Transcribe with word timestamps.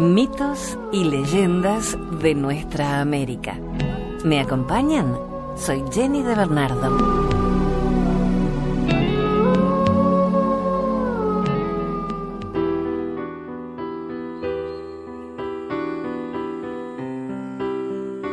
Mitos 0.00 0.78
y 0.92 1.04
leyendas 1.04 1.94
de 2.22 2.34
nuestra 2.34 3.02
América. 3.02 3.60
¿Me 4.24 4.40
acompañan? 4.40 5.14
Soy 5.56 5.84
Jenny 5.92 6.22
de 6.22 6.34
Bernardo. 6.34 7.28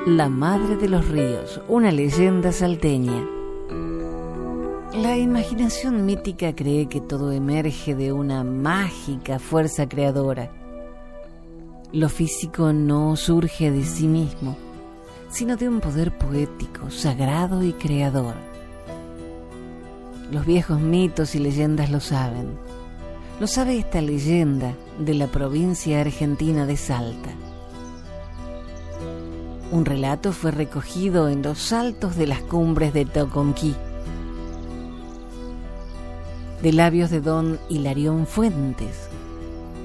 La 0.06 0.30
Madre 0.30 0.78
de 0.78 0.88
los 0.88 1.06
Ríos, 1.10 1.60
una 1.68 1.92
leyenda 1.92 2.54
salteña. 2.54 3.28
La 4.94 5.18
imaginación 5.18 6.06
mítica 6.06 6.56
cree 6.56 6.88
que 6.88 7.02
todo 7.02 7.34
emerge 7.34 7.94
de 7.94 8.14
una 8.14 8.46
mágica 8.46 9.38
fuerza 9.38 9.90
creadora. 9.90 10.50
Lo 11.94 12.10
físico 12.10 12.74
no 12.74 13.16
surge 13.16 13.72
de 13.72 13.86
sí 13.86 14.08
mismo, 14.10 14.58
sino 15.30 15.56
de 15.56 15.70
un 15.70 15.80
poder 15.80 16.18
poético, 16.18 16.92
sagrado 16.92 17.64
y 17.64 17.72
creador. 17.72 18.36
Los 20.30 20.46
viejos 20.46 20.82
mitos 20.82 21.34
y 21.36 21.40
leyendas 21.40 21.90
lo 21.90 22.02
saben. 22.02 22.60
Lo 23.40 23.48
sabe 23.48 23.78
esta 23.78 24.02
leyenda 24.02 24.74
de 25.00 25.14
la 25.14 25.28
provincia 25.28 26.02
argentina 26.02 26.66
de 26.66 26.76
Salta. 26.76 27.30
Un 29.72 29.86
relato 29.86 30.34
fue 30.34 30.52
recogido 30.52 31.30
en 31.30 31.42
los 31.42 31.72
altos 31.72 32.18
de 32.18 32.28
las 32.28 32.42
cumbres 32.42 32.94
de 32.94 33.06
Toconquí, 33.06 33.76
de 36.62 36.74
labios 36.74 37.12
de 37.12 37.22
don 37.22 37.60
Hilarión 37.70 38.28
Fuentes, 38.28 39.08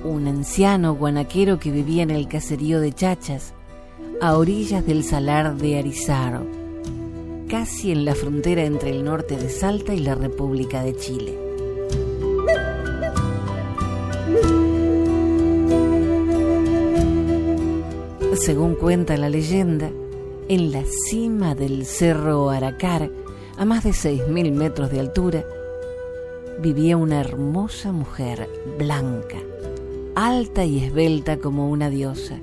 un 0.04 0.26
anciano 0.26 0.94
guanaquero 0.94 1.58
que 1.58 1.70
vivía 1.70 2.02
en 2.02 2.10
el 2.10 2.28
caserío 2.28 2.80
de 2.80 2.92
Chachas, 2.92 3.54
a 4.20 4.36
orillas 4.36 4.86
del 4.86 5.04
salar 5.04 5.56
de 5.56 5.78
Arizaro, 5.78 6.46
casi 7.48 7.92
en 7.92 8.04
la 8.04 8.14
frontera 8.14 8.64
entre 8.64 8.90
el 8.90 9.04
norte 9.04 9.36
de 9.36 9.48
Salta 9.48 9.94
y 9.94 10.00
la 10.00 10.14
República 10.14 10.82
de 10.82 10.96
Chile. 10.96 11.38
Según 18.34 18.74
cuenta 18.74 19.16
la 19.16 19.28
leyenda, 19.28 19.90
en 20.48 20.72
la 20.72 20.82
cima 21.08 21.54
del 21.54 21.86
cerro 21.86 22.50
Aracar, 22.50 23.10
a 23.56 23.64
más 23.64 23.84
de 23.84 23.90
6.000 23.90 24.52
metros 24.52 24.90
de 24.90 25.00
altura, 25.00 25.44
vivía 26.60 26.96
una 26.96 27.20
hermosa 27.20 27.92
mujer 27.92 28.48
blanca, 28.78 29.38
alta 30.14 30.64
y 30.64 30.84
esbelta 30.84 31.38
como 31.38 31.70
una 31.70 31.90
diosa, 31.90 32.38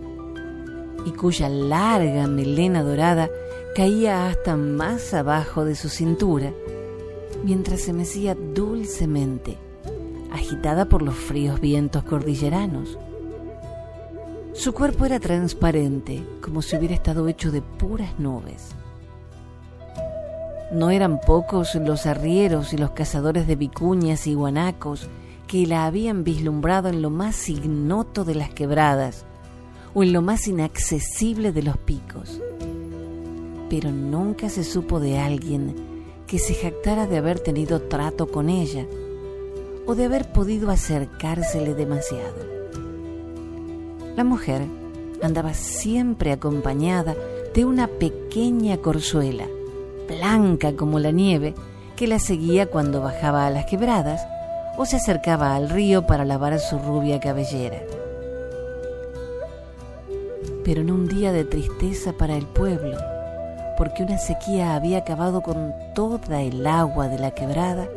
y 1.05 1.11
cuya 1.11 1.49
larga 1.49 2.27
melena 2.27 2.83
dorada 2.83 3.29
caía 3.75 4.27
hasta 4.27 4.57
más 4.57 5.13
abajo 5.13 5.65
de 5.65 5.75
su 5.75 5.89
cintura, 5.89 6.51
mientras 7.43 7.81
se 7.81 7.93
mecía 7.93 8.35
dulcemente, 8.35 9.57
agitada 10.31 10.85
por 10.85 11.01
los 11.01 11.15
fríos 11.15 11.59
vientos 11.59 12.03
cordilleranos 12.03 12.97
su 14.59 14.73
cuerpo 14.73 15.05
era 15.05 15.21
transparente, 15.21 16.21
como 16.41 16.61
si 16.61 16.75
hubiera 16.75 16.93
estado 16.93 17.29
hecho 17.29 17.49
de 17.49 17.61
puras 17.61 18.19
nubes. 18.19 18.75
No 20.73 20.89
eran 20.89 21.21
pocos 21.21 21.75
los 21.75 22.05
arrieros 22.05 22.73
y 22.73 22.77
los 22.77 22.91
cazadores 22.91 23.47
de 23.47 23.55
vicuñas 23.55 24.27
y 24.27 24.33
guanacos 24.33 25.07
que 25.49 25.65
la 25.65 25.87
habían 25.87 26.23
vislumbrado 26.23 26.89
en 26.89 27.01
lo 27.01 27.09
más 27.09 27.49
ignoto 27.49 28.23
de 28.23 28.35
las 28.35 28.51
quebradas 28.51 29.25
o 29.95 30.03
en 30.03 30.13
lo 30.13 30.21
más 30.21 30.47
inaccesible 30.47 31.51
de 31.51 31.63
los 31.63 31.75
picos. 31.75 32.39
Pero 33.67 33.91
nunca 33.91 34.49
se 34.49 34.63
supo 34.63 34.99
de 34.99 35.17
alguien 35.17 35.75
que 36.27 36.37
se 36.37 36.53
jactara 36.53 37.07
de 37.07 37.17
haber 37.17 37.39
tenido 37.39 37.81
trato 37.81 38.27
con 38.27 38.47
ella 38.47 38.85
o 39.87 39.95
de 39.95 40.05
haber 40.05 40.31
podido 40.31 40.69
acercársele 40.69 41.73
demasiado. 41.73 42.45
La 44.15 44.23
mujer 44.23 44.61
andaba 45.23 45.55
siempre 45.55 46.31
acompañada 46.31 47.15
de 47.55 47.65
una 47.65 47.87
pequeña 47.87 48.77
corzuela, 48.77 49.47
blanca 50.07 50.75
como 50.75 50.99
la 50.99 51.09
nieve, 51.09 51.55
que 51.95 52.05
la 52.05 52.19
seguía 52.19 52.67
cuando 52.67 53.01
bajaba 53.01 53.47
a 53.47 53.49
las 53.49 53.65
quebradas 53.65 54.21
o 54.81 54.85
se 54.85 54.95
acercaba 54.95 55.57
al 55.57 55.69
río 55.69 56.07
para 56.07 56.23
lavar 56.23 56.57
su 56.57 56.79
rubia 56.79 57.19
cabellera. 57.19 57.81
Pero 60.63 60.79
en 60.79 60.89
un 60.89 61.05
día 61.05 61.33
de 61.33 61.43
tristeza 61.43 62.13
para 62.13 62.37
el 62.37 62.45
pueblo, 62.45 62.95
porque 63.77 64.03
una 64.03 64.17
sequía 64.17 64.75
había 64.75 64.99
acabado 64.99 65.41
con 65.41 65.73
toda 65.93 66.41
el 66.41 66.65
agua 66.65 67.09
de 67.09 67.19
la 67.19 67.31
quebrada, 67.31 67.89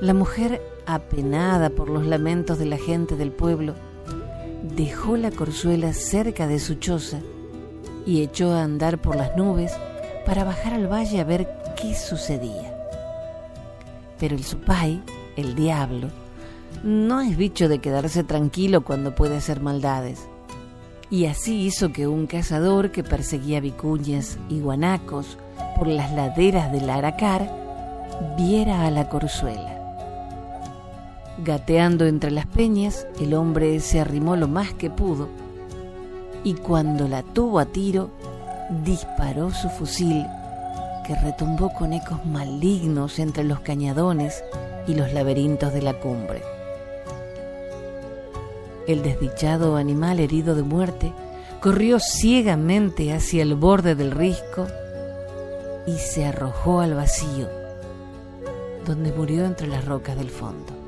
la 0.00 0.14
mujer, 0.14 0.60
apenada 0.84 1.70
por 1.70 1.88
los 1.88 2.04
lamentos 2.04 2.58
de 2.58 2.66
la 2.66 2.78
gente 2.78 3.14
del 3.14 3.30
pueblo, 3.30 3.74
dejó 4.74 5.16
la 5.16 5.30
corzuela 5.30 5.92
cerca 5.92 6.48
de 6.48 6.58
su 6.58 6.74
choza 6.74 7.20
y 8.04 8.22
echó 8.22 8.52
a 8.52 8.64
andar 8.64 8.98
por 8.98 9.14
las 9.14 9.36
nubes 9.36 9.72
para 10.26 10.42
bajar 10.42 10.74
al 10.74 10.90
valle 10.90 11.20
a 11.20 11.24
ver 11.24 11.48
qué 11.80 11.94
sucedía. 11.94 12.74
Pero 14.18 14.34
el 14.34 14.42
supay, 14.42 15.00
el 15.38 15.54
diablo, 15.54 16.08
no 16.82 17.20
es 17.20 17.36
bicho 17.36 17.68
de 17.68 17.78
quedarse 17.78 18.24
tranquilo 18.24 18.82
cuando 18.82 19.14
puede 19.14 19.36
hacer 19.36 19.60
maldades. 19.60 20.28
Y 21.10 21.26
así 21.26 21.62
hizo 21.62 21.92
que 21.92 22.06
un 22.08 22.26
cazador 22.26 22.90
que 22.90 23.04
perseguía 23.04 23.60
vicuñas 23.60 24.36
y 24.48 24.60
guanacos 24.60 25.38
por 25.76 25.86
las 25.86 26.12
laderas 26.12 26.72
del 26.72 26.90
Aracar 26.90 27.48
viera 28.36 28.84
a 28.84 28.90
la 28.90 29.08
corzuela. 29.08 29.76
Gateando 31.44 32.04
entre 32.04 32.32
las 32.32 32.46
peñas, 32.46 33.06
el 33.20 33.32
hombre 33.34 33.78
se 33.78 34.00
arrimó 34.00 34.34
lo 34.34 34.48
más 34.48 34.74
que 34.74 34.90
pudo 34.90 35.28
y 36.42 36.54
cuando 36.54 37.06
la 37.06 37.22
tuvo 37.22 37.60
a 37.60 37.66
tiro, 37.66 38.10
disparó 38.84 39.52
su 39.52 39.68
fusil 39.70 40.26
que 41.06 41.14
retumbó 41.14 41.72
con 41.72 41.92
ecos 41.92 42.26
malignos 42.26 43.18
entre 43.18 43.44
los 43.44 43.60
cañadones 43.60 44.42
y 44.88 44.94
los 44.94 45.12
laberintos 45.12 45.72
de 45.72 45.82
la 45.82 45.94
cumbre. 45.94 46.42
El 48.88 49.02
desdichado 49.02 49.76
animal 49.76 50.18
herido 50.18 50.56
de 50.56 50.62
muerte 50.62 51.12
corrió 51.60 52.00
ciegamente 52.00 53.12
hacia 53.12 53.42
el 53.42 53.54
borde 53.54 53.94
del 53.94 54.10
risco 54.10 54.66
y 55.86 55.96
se 55.98 56.26
arrojó 56.26 56.80
al 56.80 56.94
vacío, 56.94 57.48
donde 58.84 59.12
murió 59.12 59.44
entre 59.44 59.68
las 59.68 59.84
rocas 59.84 60.16
del 60.16 60.30
fondo 60.30 60.78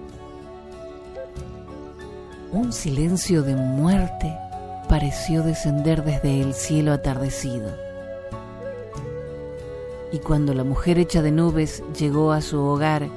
un 2.52 2.72
silencio 2.72 3.42
de 3.42 3.54
muerte 3.54 4.36
pareció 4.88 5.42
descender 5.42 6.02
desde 6.02 6.40
el 6.40 6.52
cielo 6.54 6.92
atardecido. 6.92 7.70
Y 10.12 10.18
cuando 10.18 10.52
la 10.52 10.64
mujer 10.64 10.98
hecha 10.98 11.22
de 11.22 11.30
nubes 11.30 11.84
llegó 11.96 12.32
a 12.32 12.40
su 12.40 12.60
hogar 12.60 13.08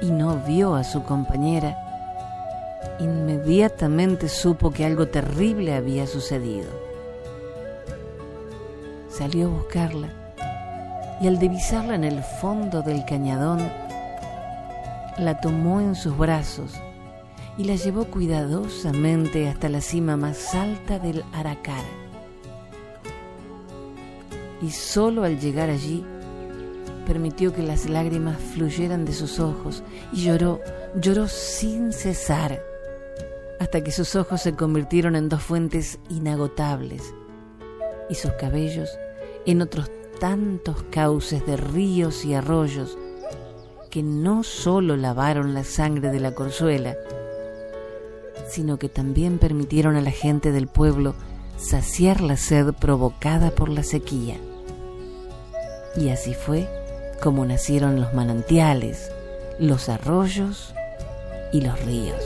y 0.00 0.10
no 0.10 0.36
vio 0.36 0.74
a 0.74 0.84
su 0.84 1.02
compañera, 1.02 1.76
inmediatamente 2.98 4.28
supo 4.28 4.70
que 4.70 4.84
algo 4.84 5.08
terrible 5.08 5.74
había 5.74 6.06
sucedido. 6.06 6.68
Salió 9.08 9.46
a 9.46 9.50
buscarla 9.50 10.08
y 11.20 11.26
al 11.26 11.38
divisarla 11.38 11.94
en 11.94 12.04
el 12.04 12.22
fondo 12.22 12.82
del 12.82 13.04
cañadón, 13.04 13.68
la 15.18 15.40
tomó 15.40 15.80
en 15.80 15.96
sus 15.96 16.16
brazos 16.16 16.72
y 17.56 17.64
la 17.64 17.74
llevó 17.74 18.04
cuidadosamente 18.04 19.48
hasta 19.48 19.68
la 19.68 19.80
cima 19.80 20.16
más 20.16 20.54
alta 20.54 21.00
del 21.00 21.24
Aracar. 21.32 21.82
Y 24.62 24.70
solo 24.70 25.24
al 25.24 25.40
llegar 25.40 25.70
allí 25.70 26.04
permitió 27.08 27.54
que 27.54 27.62
las 27.62 27.88
lágrimas 27.88 28.36
fluyeran 28.38 29.06
de 29.06 29.14
sus 29.14 29.40
ojos 29.40 29.82
y 30.12 30.24
lloró, 30.24 30.60
lloró 30.94 31.26
sin 31.26 31.90
cesar, 31.90 32.62
hasta 33.58 33.82
que 33.82 33.90
sus 33.92 34.14
ojos 34.14 34.42
se 34.42 34.54
convirtieron 34.54 35.16
en 35.16 35.30
dos 35.30 35.42
fuentes 35.42 35.98
inagotables 36.10 37.14
y 38.10 38.14
sus 38.14 38.32
cabellos 38.32 38.90
en 39.46 39.62
otros 39.62 39.90
tantos 40.20 40.82
cauces 40.90 41.46
de 41.46 41.56
ríos 41.56 42.26
y 42.26 42.34
arroyos 42.34 42.98
que 43.88 44.02
no 44.02 44.42
solo 44.42 44.98
lavaron 44.98 45.54
la 45.54 45.64
sangre 45.64 46.10
de 46.10 46.20
la 46.20 46.34
corzuela, 46.34 46.94
sino 48.50 48.78
que 48.78 48.90
también 48.90 49.38
permitieron 49.38 49.96
a 49.96 50.02
la 50.02 50.10
gente 50.10 50.52
del 50.52 50.66
pueblo 50.68 51.14
saciar 51.56 52.20
la 52.20 52.36
sed 52.36 52.74
provocada 52.74 53.50
por 53.50 53.70
la 53.70 53.82
sequía. 53.82 54.36
Y 55.96 56.10
así 56.10 56.34
fue 56.34 56.68
como 57.22 57.44
nacieron 57.44 58.00
los 58.00 58.14
manantiales, 58.14 59.10
los 59.58 59.88
arroyos 59.88 60.74
y 61.52 61.60
los 61.60 61.78
ríos. 61.84 62.22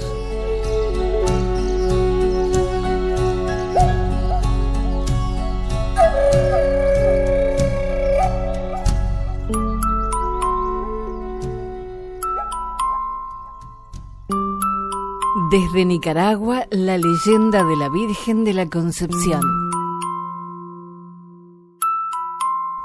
Desde 15.50 15.84
Nicaragua, 15.84 16.66
la 16.70 16.96
leyenda 16.96 17.62
de 17.62 17.76
la 17.76 17.90
Virgen 17.90 18.44
de 18.44 18.54
la 18.54 18.70
Concepción. 18.70 19.42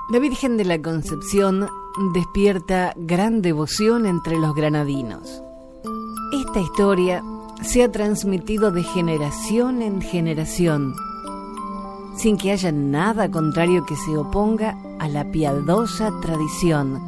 La 0.10 0.20
Virgen 0.20 0.58
de 0.58 0.66
la 0.66 0.82
Concepción 0.82 1.70
despierta 2.14 2.94
gran 2.96 3.42
devoción 3.42 4.06
entre 4.06 4.38
los 4.38 4.54
granadinos. 4.54 5.42
Esta 6.32 6.60
historia 6.60 7.24
se 7.62 7.84
ha 7.84 7.92
transmitido 7.92 8.72
de 8.72 8.84
generación 8.84 9.82
en 9.82 10.02
generación, 10.02 10.94
sin 12.16 12.38
que 12.38 12.52
haya 12.52 12.72
nada 12.72 13.30
contrario 13.32 13.86
que 13.86 13.96
se 13.96 14.16
oponga 14.18 14.78
a 15.00 15.08
la 15.08 15.32
piadosa 15.32 16.12
tradición 16.22 17.02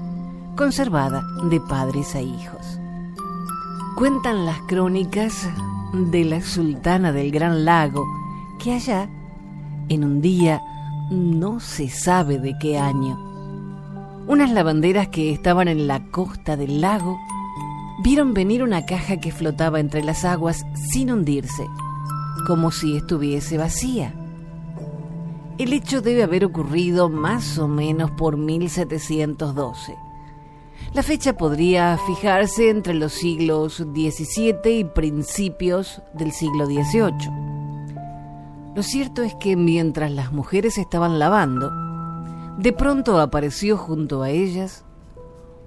conservada 0.55 1.23
de 1.43 1.59
padres 1.61 2.15
a 2.15 2.21
hijos. 2.21 2.79
Cuentan 3.95 4.45
las 4.45 4.59
crónicas 4.61 5.47
de 5.93 6.25
la 6.25 6.41
sultana 6.41 7.11
del 7.11 7.31
Gran 7.31 7.63
Lago 7.65 8.05
que 8.59 8.73
allá, 8.73 9.09
en 9.87 10.03
un 10.03 10.21
día, 10.21 10.61
no 11.11 11.59
se 11.59 11.89
sabe 11.89 12.39
de 12.39 12.55
qué 12.59 12.77
año, 12.77 13.28
unas 14.29 14.51
lavanderas 14.51 15.09
que 15.09 15.33
estaban 15.33 15.67
en 15.67 15.87
la 15.87 16.09
costa 16.11 16.55
del 16.55 16.79
lago 16.79 17.19
vieron 18.01 18.33
venir 18.33 18.63
una 18.63 18.85
caja 18.85 19.17
que 19.19 19.33
flotaba 19.33 19.81
entre 19.81 20.01
las 20.01 20.23
aguas 20.23 20.65
sin 20.91 21.11
hundirse, 21.11 21.65
como 22.47 22.71
si 22.71 22.95
estuviese 22.95 23.57
vacía. 23.57 24.13
El 25.57 25.73
hecho 25.73 26.01
debe 26.01 26.23
haber 26.23 26.45
ocurrido 26.45 27.09
más 27.09 27.57
o 27.57 27.67
menos 27.67 28.11
por 28.11 28.37
1712 28.37 29.97
la 30.93 31.03
fecha 31.03 31.33
podría 31.33 31.99
fijarse 32.07 32.69
entre 32.69 32.95
los 32.95 33.13
siglos 33.13 33.77
XVII 33.77 34.79
y 34.79 34.83
principios 34.83 36.01
del 36.13 36.31
siglo 36.31 36.65
XVIII. 36.65 37.29
Lo 38.75 38.81
cierto 38.81 39.21
es 39.21 39.35
que 39.35 39.55
mientras 39.55 40.11
las 40.11 40.31
mujeres 40.31 40.79
estaban 40.79 41.19
lavando, 41.19 41.71
de 42.59 42.73
pronto 42.73 43.21
apareció 43.21 43.77
junto 43.77 44.21
a 44.21 44.31
ellas 44.31 44.83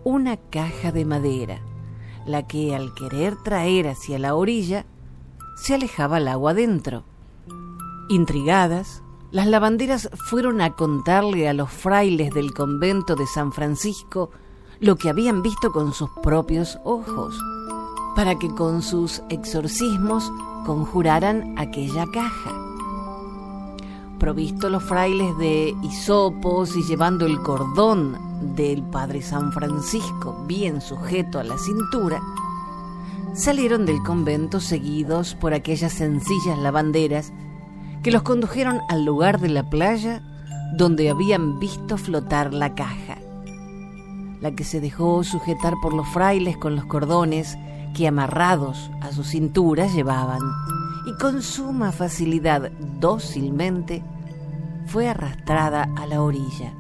una 0.05 0.37
caja 0.37 0.93
de 0.93 1.07
madera, 1.07 1.63
la 2.27 2.47
que 2.47 2.77
al 2.77 2.93
querer 2.93 3.35
traer 3.43 3.89
hacia 3.89 4.19
la 4.19 4.35
orilla, 4.35 4.85
se 5.57 5.75
alejaba 5.75 6.19
el 6.19 6.29
agua 6.29 6.53
dentro. 6.53 7.05
Intrigadas, 8.11 9.03
las 9.31 9.47
lavanderas 9.47 10.11
fueron 10.29 10.61
a 10.61 10.75
contarle 10.75 11.49
a 11.49 11.55
los 11.55 11.71
frailes 11.71 12.35
del 12.35 12.53
convento 12.53 13.17
de 13.17 13.27
San 13.27 13.53
Francisco 13.53 14.31
lo 14.79 14.97
que 14.97 15.09
habían 15.09 15.41
visto 15.41 15.73
con 15.73 15.95
sus 15.95 16.11
propios 16.23 16.79
ojos, 16.85 17.41
para 18.15 18.39
que 18.39 18.51
con 18.51 18.83
sus 18.83 19.23
exorcismos 19.31 20.31
conjuraran 20.67 21.55
aquella 21.57 22.05
caja. 22.13 22.62
Provisto 24.23 24.71
los 24.71 24.85
frailes 24.85 25.37
de 25.39 25.75
hisopos 25.83 26.77
y 26.77 26.85
llevando 26.85 27.27
el 27.27 27.43
cordón 27.43 28.55
del 28.55 28.85
Padre 28.85 29.21
San 29.21 29.51
Francisco 29.51 30.45
bien 30.47 30.81
sujeto 30.81 31.41
a 31.41 31.43
la 31.43 31.59
cintura, 31.59 32.23
salieron 33.35 33.85
del 33.85 34.01
convento 34.05 34.61
seguidos 34.61 35.35
por 35.35 35.55
aquellas 35.55 35.95
sencillas 35.95 36.57
lavanderas 36.57 37.33
que 38.05 38.13
los 38.13 38.23
condujeron 38.23 38.79
al 38.89 39.05
lugar 39.05 39.41
de 39.41 39.49
la 39.49 39.69
playa 39.69 40.23
donde 40.77 41.11
habían 41.11 41.59
visto 41.59 41.99
flotar 41.99 42.55
la 42.55 42.77
caja 42.77 43.19
la 44.41 44.53
que 44.53 44.63
se 44.63 44.81
dejó 44.81 45.25
sujetar 45.25 45.75
por 45.83 45.95
los 45.95 46.09
frailes 46.11 46.57
con 46.57 46.77
los 46.77 46.85
cordones 46.85 47.59
que 47.93 48.07
amarrados 48.07 48.89
a 49.01 49.11
su 49.11 49.25
cintura 49.25 49.87
llevaban, 49.89 50.41
y 51.05 51.15
con 51.15 51.43
suma 51.43 51.93
facilidad, 51.93 52.71
dócilmente, 53.01 54.05
fue 54.87 55.09
arrastrada 55.09 55.89
a 55.97 56.07
la 56.07 56.23
orilla. 56.23 56.75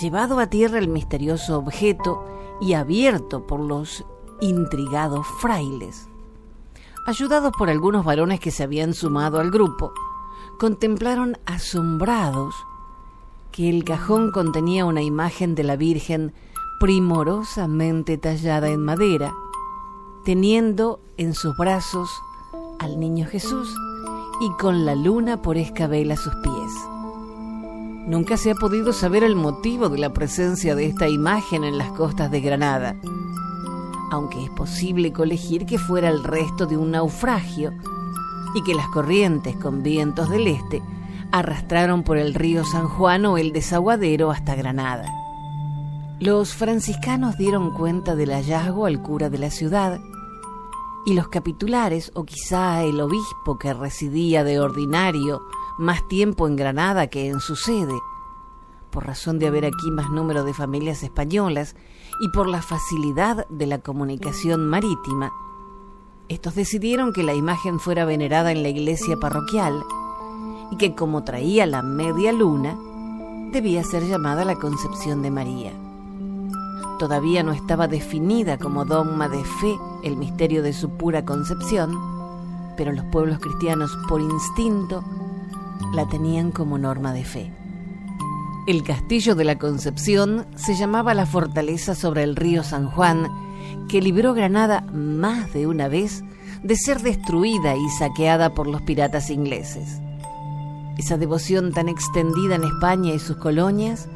Llevado 0.00 0.38
a 0.38 0.48
tierra 0.48 0.78
el 0.78 0.88
misterioso 0.88 1.58
objeto 1.58 2.24
y 2.60 2.74
abierto 2.74 3.46
por 3.46 3.60
los 3.60 4.04
intrigados 4.40 5.26
frailes, 5.40 6.08
ayudados 7.06 7.52
por 7.56 7.70
algunos 7.70 8.04
varones 8.04 8.40
que 8.40 8.50
se 8.50 8.64
habían 8.64 8.94
sumado 8.94 9.38
al 9.38 9.50
grupo, 9.50 9.92
contemplaron 10.58 11.38
asombrados 11.46 12.54
que 13.52 13.70
el 13.70 13.84
cajón 13.84 14.32
contenía 14.32 14.84
una 14.84 15.02
imagen 15.02 15.54
de 15.54 15.62
la 15.62 15.76
Virgen 15.76 16.32
primorosamente 16.80 18.18
tallada 18.18 18.68
en 18.68 18.84
madera, 18.84 19.32
teniendo 20.24 21.00
en 21.16 21.34
sus 21.34 21.56
brazos 21.56 22.10
al 22.78 22.98
niño 23.00 23.26
Jesús 23.26 23.74
y 24.40 24.50
con 24.60 24.84
la 24.84 24.94
luna 24.94 25.40
por 25.42 25.56
escabel 25.56 26.10
a 26.10 26.16
sus 26.16 26.34
pies. 26.36 26.72
Nunca 28.06 28.36
se 28.36 28.50
ha 28.50 28.54
podido 28.54 28.92
saber 28.92 29.24
el 29.24 29.34
motivo 29.34 29.88
de 29.88 29.98
la 29.98 30.12
presencia 30.12 30.74
de 30.74 30.86
esta 30.86 31.08
imagen 31.08 31.64
en 31.64 31.78
las 31.78 31.90
costas 31.92 32.30
de 32.30 32.40
Granada, 32.40 32.96
aunque 34.10 34.44
es 34.44 34.50
posible 34.50 35.12
colegir 35.12 35.64
que 35.66 35.78
fuera 35.78 36.08
el 36.08 36.22
resto 36.22 36.66
de 36.66 36.76
un 36.76 36.90
naufragio 36.90 37.72
y 38.54 38.62
que 38.62 38.74
las 38.74 38.88
corrientes 38.88 39.56
con 39.56 39.82
vientos 39.82 40.28
del 40.28 40.46
este 40.46 40.82
arrastraron 41.32 42.02
por 42.02 42.18
el 42.18 42.34
río 42.34 42.64
San 42.64 42.86
Juan 42.88 43.24
o 43.26 43.38
el 43.38 43.52
desaguadero 43.52 44.30
hasta 44.30 44.54
Granada. 44.54 45.10
Los 46.20 46.54
franciscanos 46.54 47.36
dieron 47.36 47.72
cuenta 47.72 48.14
del 48.14 48.30
hallazgo 48.30 48.86
al 48.86 49.02
cura 49.02 49.30
de 49.30 49.38
la 49.38 49.50
ciudad 49.50 49.98
y 51.06 51.14
los 51.14 51.28
capitulares, 51.28 52.10
o 52.14 52.24
quizá 52.24 52.82
el 52.82 53.00
obispo 53.00 53.58
que 53.58 53.74
residía 53.74 54.44
de 54.44 54.60
ordinario 54.60 55.42
más 55.78 56.06
tiempo 56.08 56.46
en 56.48 56.56
Granada 56.56 57.08
que 57.08 57.28
en 57.28 57.40
su 57.40 57.56
sede, 57.56 57.94
por 58.90 59.06
razón 59.06 59.38
de 59.38 59.48
haber 59.48 59.66
aquí 59.66 59.90
más 59.90 60.10
número 60.10 60.44
de 60.44 60.54
familias 60.54 61.02
españolas 61.02 61.74
y 62.20 62.28
por 62.28 62.46
la 62.46 62.62
facilidad 62.62 63.46
de 63.48 63.66
la 63.66 63.80
comunicación 63.80 64.66
marítima, 64.66 65.32
estos 66.28 66.54
decidieron 66.54 67.12
que 67.12 67.22
la 67.22 67.34
imagen 67.34 67.80
fuera 67.80 68.04
venerada 68.04 68.50
en 68.52 68.62
la 68.62 68.70
iglesia 68.70 69.18
parroquial 69.18 69.84
y 70.70 70.76
que 70.76 70.94
como 70.94 71.22
traía 71.24 71.66
la 71.66 71.82
media 71.82 72.32
luna, 72.32 72.78
debía 73.52 73.84
ser 73.84 74.06
llamada 74.06 74.44
la 74.44 74.56
Concepción 74.56 75.22
de 75.22 75.30
María. 75.30 75.72
Todavía 76.98 77.42
no 77.42 77.52
estaba 77.52 77.88
definida 77.88 78.58
como 78.58 78.84
dogma 78.84 79.28
de 79.28 79.44
fe 79.44 79.76
el 80.02 80.16
misterio 80.16 80.62
de 80.62 80.72
su 80.72 80.90
pura 80.90 81.24
concepción, 81.24 81.98
pero 82.76 82.92
los 82.92 83.04
pueblos 83.06 83.38
cristianos 83.40 83.96
por 84.08 84.20
instinto 84.20 85.04
la 85.92 86.08
tenían 86.08 86.50
como 86.52 86.78
norma 86.78 87.12
de 87.12 87.24
fe. 87.24 87.52
El 88.66 88.82
castillo 88.82 89.34
de 89.34 89.44
la 89.44 89.58
Concepción 89.58 90.46
se 90.56 90.74
llamaba 90.74 91.12
la 91.12 91.26
fortaleza 91.26 91.94
sobre 91.94 92.22
el 92.22 92.34
río 92.34 92.62
San 92.62 92.86
Juan, 92.86 93.28
que 93.88 94.00
libró 94.00 94.32
Granada 94.32 94.82
más 94.92 95.52
de 95.52 95.66
una 95.66 95.88
vez 95.88 96.22
de 96.62 96.76
ser 96.76 97.02
destruida 97.02 97.76
y 97.76 97.88
saqueada 97.90 98.54
por 98.54 98.66
los 98.66 98.80
piratas 98.82 99.28
ingleses. 99.28 100.00
Esa 100.96 101.18
devoción 101.18 101.72
tan 101.72 101.88
extendida 101.90 102.54
en 102.54 102.64
España 102.64 103.12
y 103.12 103.18
sus 103.18 103.36
colonias 103.36 104.08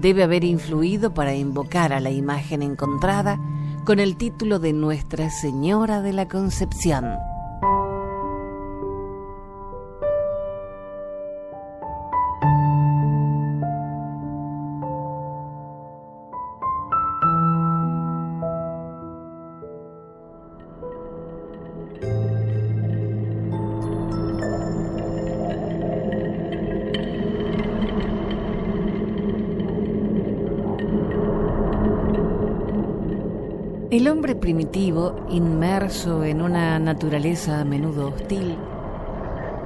debe 0.00 0.22
haber 0.22 0.44
influido 0.44 1.14
para 1.14 1.34
invocar 1.34 1.92
a 1.92 2.00
la 2.00 2.10
imagen 2.10 2.62
encontrada 2.62 3.40
con 3.84 3.98
el 3.98 4.16
título 4.16 4.58
de 4.58 4.72
Nuestra 4.72 5.30
Señora 5.30 6.02
de 6.02 6.12
la 6.12 6.28
Concepción. 6.28 7.35
Primitivo, 34.46 35.26
inmerso 35.28 36.22
en 36.22 36.40
una 36.40 36.78
naturaleza 36.78 37.58
a 37.58 37.64
menudo 37.64 38.10
hostil, 38.10 38.56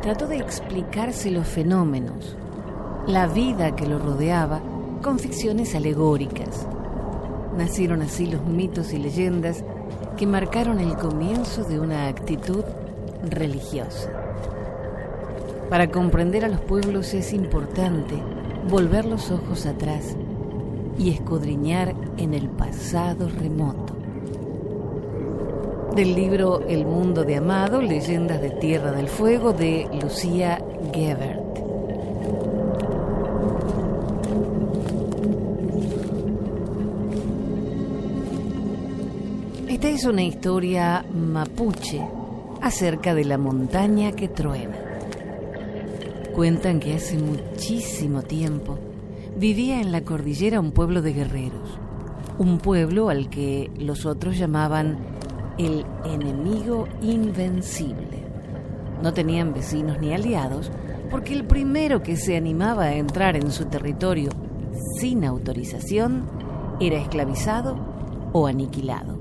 trató 0.00 0.26
de 0.26 0.38
explicarse 0.38 1.30
los 1.30 1.46
fenómenos, 1.46 2.34
la 3.06 3.26
vida 3.26 3.76
que 3.76 3.87
lo 3.87 3.99
rodeaba, 3.99 4.62
con 5.02 5.18
ficciones 5.18 5.75
alegóricas. 5.75 6.66
Nacieron 7.58 8.00
así 8.00 8.25
los 8.25 8.42
mitos 8.46 8.94
y 8.94 8.99
leyendas 8.99 9.62
que 10.16 10.26
marcaron 10.26 10.80
el 10.80 10.96
comienzo 10.96 11.64
de 11.64 11.78
una 11.78 12.08
actitud 12.08 12.64
religiosa. 13.28 14.10
Para 15.68 15.90
comprender 15.90 16.42
a 16.46 16.49
los 16.49 16.60
pueblos 16.62 17.12
es 17.12 17.34
importante 17.34 18.14
volver 18.66 19.04
los 19.04 19.30
ojos 19.30 19.66
atrás 19.66 20.16
y 20.99 21.10
escudriñar 21.10 21.94
en 22.16 22.32
el 22.32 22.49
pasado 22.49 23.28
remoto 23.28 24.00
del 25.94 26.14
libro 26.14 26.61
El 26.68 26.87
mundo 26.87 27.25
de 27.25 27.37
Amado, 27.37 27.82
Leyendas 27.82 28.40
de 28.40 28.50
Tierra 28.50 28.92
del 28.92 29.09
Fuego 29.09 29.52
de 29.52 29.88
Lucía 30.00 30.62
Gebert. 30.92 31.40
Esta 39.68 39.88
es 39.88 40.04
una 40.04 40.23
historia 40.23 41.04
mapuche 41.12 42.00
acerca 42.61 43.14
de 43.14 43.25
la 43.25 43.38
montaña 43.38 44.12
que 44.12 44.28
truena. 44.28 44.76
Cuentan 46.35 46.78
que 46.78 46.94
hace 46.94 47.18
muchísimo 47.18 48.23
tiempo 48.23 48.78
vivía 49.37 49.80
en 49.80 49.90
la 49.90 50.02
cordillera 50.02 50.61
un 50.61 50.70
pueblo 50.70 51.02
de 51.02 51.14
guerreros, 51.14 51.78
un 52.38 52.59
pueblo 52.59 53.09
al 53.09 53.28
que 53.28 53.70
los 53.76 54.06
otros 54.06 54.38
llamaban 54.38 55.09
el 55.66 55.84
enemigo 56.06 56.88
invencible. 57.02 58.24
No 59.02 59.12
tenían 59.12 59.52
vecinos 59.52 60.00
ni 60.00 60.14
aliados 60.14 60.72
porque 61.10 61.34
el 61.34 61.44
primero 61.44 62.02
que 62.02 62.16
se 62.16 62.36
animaba 62.36 62.84
a 62.84 62.94
entrar 62.94 63.36
en 63.36 63.50
su 63.50 63.66
territorio 63.66 64.30
sin 64.98 65.22
autorización 65.24 66.24
era 66.80 66.96
esclavizado 66.96 67.76
o 68.32 68.46
aniquilado. 68.46 69.18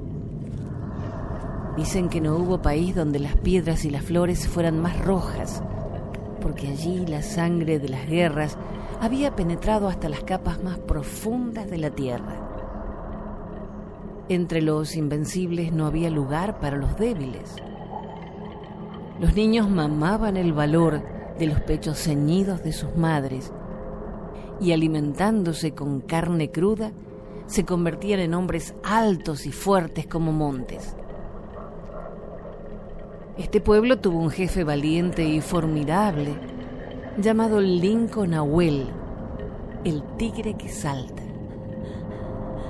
Dicen 1.75 2.07
que 2.07 2.21
no 2.21 2.37
hubo 2.37 2.61
país 2.61 2.95
donde 2.95 3.19
las 3.19 3.35
piedras 3.35 3.83
y 3.83 3.89
las 3.89 4.03
flores 4.03 4.47
fueran 4.47 4.81
más 4.81 4.97
rojas, 5.03 5.61
porque 6.41 6.67
allí 6.67 7.05
la 7.05 7.21
sangre 7.21 7.79
de 7.79 7.89
las 7.89 8.07
guerras 8.07 8.57
había 9.01 9.35
penetrado 9.35 9.89
hasta 9.89 10.07
las 10.07 10.23
capas 10.23 10.63
más 10.63 10.77
profundas 10.77 11.69
de 11.69 11.77
la 11.79 11.89
tierra. 11.89 12.48
Entre 14.29 14.61
los 14.61 14.95
invencibles 14.95 15.73
no 15.73 15.87
había 15.87 16.11
lugar 16.11 16.59
para 16.59 16.77
los 16.77 16.95
débiles. 16.99 17.55
Los 19.19 19.35
niños 19.35 19.67
mamaban 19.67 20.37
el 20.37 20.53
valor 20.53 21.01
de 21.39 21.47
los 21.47 21.59
pechos 21.61 21.97
ceñidos 21.97 22.63
de 22.63 22.71
sus 22.71 22.95
madres 22.95 23.51
y 24.61 24.71
alimentándose 24.71 25.73
con 25.73 26.01
carne 26.01 26.51
cruda, 26.51 26.91
se 27.47 27.65
convertían 27.65 28.19
en 28.19 28.35
hombres 28.35 28.75
altos 28.83 29.47
y 29.47 29.51
fuertes 29.51 30.05
como 30.05 30.31
montes. 30.31 30.95
Este 33.35 33.61
pueblo 33.61 33.97
tuvo 33.97 34.19
un 34.19 34.29
jefe 34.29 34.63
valiente 34.63 35.23
y 35.23 35.41
formidable 35.41 36.35
llamado 37.17 37.59
Lincoln 37.61 38.31
Nahuel, 38.31 38.89
el 39.85 40.03
tigre 40.17 40.53
que 40.53 40.69
salta 40.69 41.18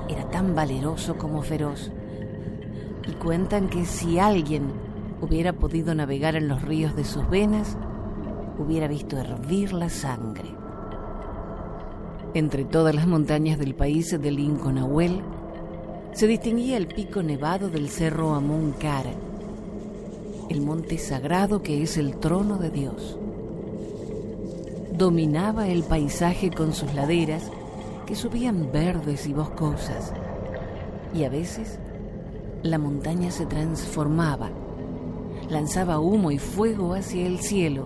era 0.10 0.30
tan 0.30 0.56
valeroso 0.56 1.18
como 1.18 1.42
feroz. 1.42 1.92
Y 3.08 3.12
cuentan 3.14 3.70
que 3.70 3.86
si 3.86 4.20
alguien 4.20 4.72
hubiera 5.22 5.54
podido 5.54 5.94
navegar 5.94 6.36
en 6.36 6.48
los 6.48 6.62
ríos 6.62 6.96
de 6.96 7.04
sus 7.04 7.30
venas, 7.30 7.78
hubiera 8.58 8.88
visto 8.88 9.18
hervir 9.18 9.74
la 9.74 9.90
sangre. 9.90 10.50
Entre 12.34 12.66
todas 12.66 12.94
las 12.94 13.08
montañas 13.08 13.58
del 13.58 13.76
país 13.76 14.16
de 14.20 14.32
Lincoln 14.32 15.24
se 16.14 16.28
distinguía 16.28 16.78
el 16.78 16.88
pico 16.88 17.24
nevado 17.24 17.70
del 17.70 17.90
cerro 17.90 18.34
Amonkar, 18.34 19.06
el 20.50 20.62
monte 20.62 20.98
sagrado 20.98 21.62
que 21.62 21.82
es 21.82 21.98
el 21.98 22.18
trono 22.18 22.58
de 22.58 22.70
Dios. 22.70 23.18
Dominaba 24.92 25.68
el 25.68 25.84
paisaje 25.84 26.52
con 26.52 26.74
sus 26.74 26.94
laderas 26.94 27.52
que 28.10 28.16
subían 28.16 28.72
verdes 28.72 29.28
y 29.28 29.34
boscosas, 29.34 30.14
y 31.14 31.26
a 31.26 31.30
veces 31.30 31.78
la 32.64 32.80
montaña 32.80 33.30
se 33.30 33.46
transformaba, 33.46 34.50
lanzaba 35.48 36.00
humo 36.00 36.32
y 36.32 36.40
fuego 36.40 36.96
hacia 36.96 37.28
el 37.28 37.38
cielo, 37.38 37.86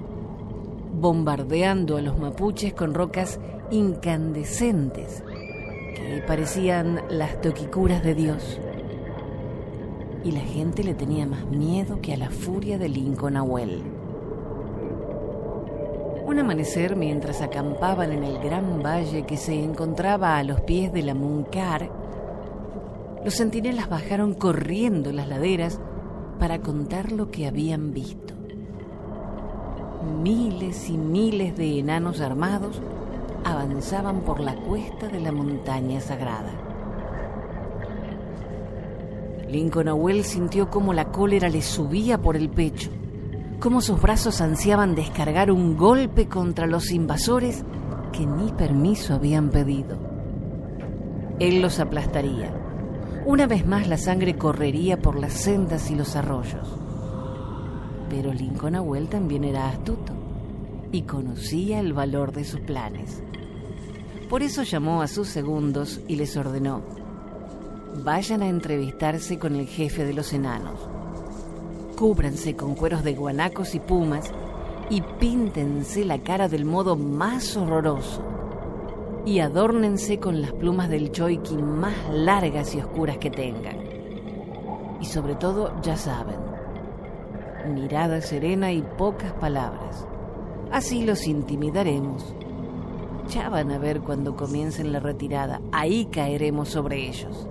bombardeando 0.98 1.98
a 1.98 2.02
los 2.02 2.18
mapuches 2.18 2.74
con 2.74 2.94
rocas 2.94 3.38
incandescentes 3.70 5.26
que 5.94 6.24
parecían 6.26 7.02
las 7.10 7.42
toquicuras 7.42 8.02
de 8.02 8.16
Dios. 8.16 8.62
Y 10.24 10.32
la 10.32 10.40
gente 10.40 10.86
le 10.86 10.94
tenía 10.94 11.26
más 11.26 11.46
miedo 11.48 12.00
que 12.00 12.14
a 12.14 12.18
la 12.18 12.30
furia 12.30 12.78
del 12.78 12.96
Inconahuel. 12.96 13.82
Un 16.34 16.40
amanecer 16.40 16.96
mientras 16.96 17.44
acampaban 17.44 18.12
en 18.12 18.24
el 18.24 18.40
gran 18.40 18.82
valle 18.82 19.24
que 19.24 19.38
se 19.38 19.54
encontraba 19.54 20.36
a 20.36 20.44
los 20.44 20.62
pies 20.62 20.92
de 20.92 21.04
la 21.04 21.14
Muncar, 21.14 21.92
los 23.24 23.36
centinelas 23.36 23.88
bajaron 23.88 24.34
corriendo 24.34 25.12
las 25.12 25.28
laderas 25.28 25.80
para 26.40 26.58
contar 26.60 27.12
lo 27.12 27.30
que 27.30 27.46
habían 27.46 27.94
visto. 27.94 28.34
Miles 30.24 30.90
y 30.90 30.98
miles 30.98 31.56
de 31.56 31.78
enanos 31.78 32.20
armados 32.20 32.82
avanzaban 33.44 34.22
por 34.22 34.40
la 34.40 34.56
cuesta 34.56 35.10
de 35.10 35.20
la 35.20 35.32
montaña 35.32 36.02
sagrada. 36.02 36.52
Lincoln 39.52 39.88
Abuel 39.88 40.24
sintió 40.24 40.72
como 40.72 40.94
la 40.94 41.12
cólera 41.12 41.48
le 41.48 41.62
subía 41.62 42.20
por 42.20 42.36
el 42.36 42.50
pecho 42.50 42.90
cómo 43.64 43.80
sus 43.80 44.02
brazos 44.02 44.42
ansiaban 44.42 44.94
descargar 44.94 45.50
un 45.50 45.78
golpe 45.78 46.28
contra 46.28 46.68
los 46.68 46.92
invasores 46.92 47.64
que 48.12 48.26
ni 48.26 48.52
permiso 48.52 49.14
habían 49.14 49.52
pedido. 49.52 49.98
Él 51.40 51.62
los 51.62 51.80
aplastaría. 51.80 52.54
Una 53.26 53.48
vez 53.48 53.66
más 53.66 53.88
la 53.88 53.98
sangre 53.98 54.36
correría 54.36 55.02
por 55.02 55.18
las 55.18 55.32
sendas 55.32 55.90
y 55.90 55.96
los 55.96 56.18
arroyos. 56.18 56.78
Pero 58.10 58.34
Lincoln 58.34 58.76
Abuel 58.76 59.08
también 59.08 59.46
era 59.46 59.70
astuto 59.70 60.12
y 60.92 61.04
conocía 61.04 61.80
el 61.80 61.94
valor 61.94 62.34
de 62.34 62.44
sus 62.44 62.60
planes. 62.60 63.24
Por 64.30 64.44
eso 64.44 64.64
llamó 64.64 65.02
a 65.02 65.08
sus 65.08 65.30
segundos 65.30 66.02
y 66.10 66.18
les 66.18 66.36
ordenó, 66.36 66.82
vayan 68.04 68.42
a 68.42 68.50
entrevistarse 68.50 69.40
con 69.40 69.56
el 69.56 69.68
jefe 69.68 70.04
de 70.04 70.14
los 70.14 70.34
enanos 70.34 70.93
Cúbranse 71.98 72.56
con 72.56 72.76
cueros 72.76 73.04
de 73.04 73.14
guanacos 73.14 73.76
y 73.76 73.80
pumas 73.80 74.32
y 74.90 75.02
píntense 75.02 76.04
la 76.06 76.20
cara 76.20 76.48
del 76.50 76.66
modo 76.66 76.96
más 76.96 77.56
horroroso. 77.56 78.24
Y 79.26 79.40
adórnense 79.40 80.20
con 80.20 80.42
las 80.42 80.52
plumas 80.52 80.90
del 80.90 81.12
choiqui 81.12 81.56
más 81.56 81.94
largas 82.12 82.76
y 82.76 82.80
oscuras 82.80 83.18
que 83.18 83.30
tengan. 83.30 83.78
Y 85.00 85.06
sobre 85.06 85.36
todo, 85.36 85.80
ya 85.82 85.96
saben, 85.96 86.40
mirada 87.74 88.22
serena 88.22 88.72
y 88.72 88.82
pocas 88.82 89.32
palabras. 89.34 90.06
Así 90.72 91.06
los 91.06 91.28
intimidaremos. 91.28 92.36
Ya 93.30 93.50
van 93.50 93.72
a 93.72 93.78
ver 93.78 94.02
cuando 94.02 94.36
comiencen 94.36 94.92
la 94.92 95.00
retirada. 95.00 95.62
Ahí 95.72 96.06
caeremos 96.06 96.70
sobre 96.70 97.08
ellos. 97.08 97.48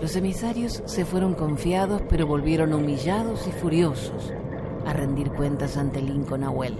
Los 0.00 0.14
emisarios 0.14 0.82
se 0.84 1.06
fueron 1.06 1.34
confiados, 1.34 2.02
pero 2.08 2.26
volvieron 2.26 2.74
humillados 2.74 3.46
y 3.48 3.50
furiosos 3.50 4.32
a 4.86 4.92
rendir 4.92 5.30
cuentas 5.32 5.78
ante 5.78 6.02
Lincoln 6.02 6.42
Nahuel. 6.42 6.76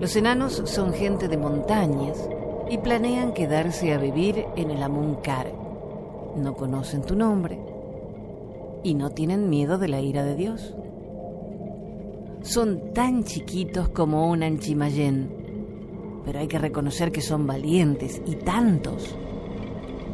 Los 0.00 0.16
enanos 0.16 0.62
son 0.64 0.92
gente 0.92 1.28
de 1.28 1.36
montañas 1.36 2.28
y 2.68 2.78
planean 2.78 3.34
quedarse 3.34 3.92
a 3.92 3.98
vivir 3.98 4.46
en 4.56 4.70
el 4.70 4.82
Amunkar. 4.82 5.52
No 6.36 6.54
conocen 6.54 7.02
tu 7.02 7.14
nombre 7.14 7.60
y 8.82 8.94
no 8.94 9.10
tienen 9.10 9.48
miedo 9.48 9.78
de 9.78 9.88
la 9.88 10.00
ira 10.00 10.24
de 10.24 10.34
Dios. 10.34 10.74
Son 12.42 12.92
tan 12.94 13.22
chiquitos 13.22 13.90
como 13.90 14.28
un 14.28 14.42
anchimayén, 14.42 15.30
pero 16.24 16.40
hay 16.40 16.48
que 16.48 16.58
reconocer 16.58 17.12
que 17.12 17.20
son 17.20 17.46
valientes 17.46 18.20
y 18.26 18.34
tantos 18.36 19.14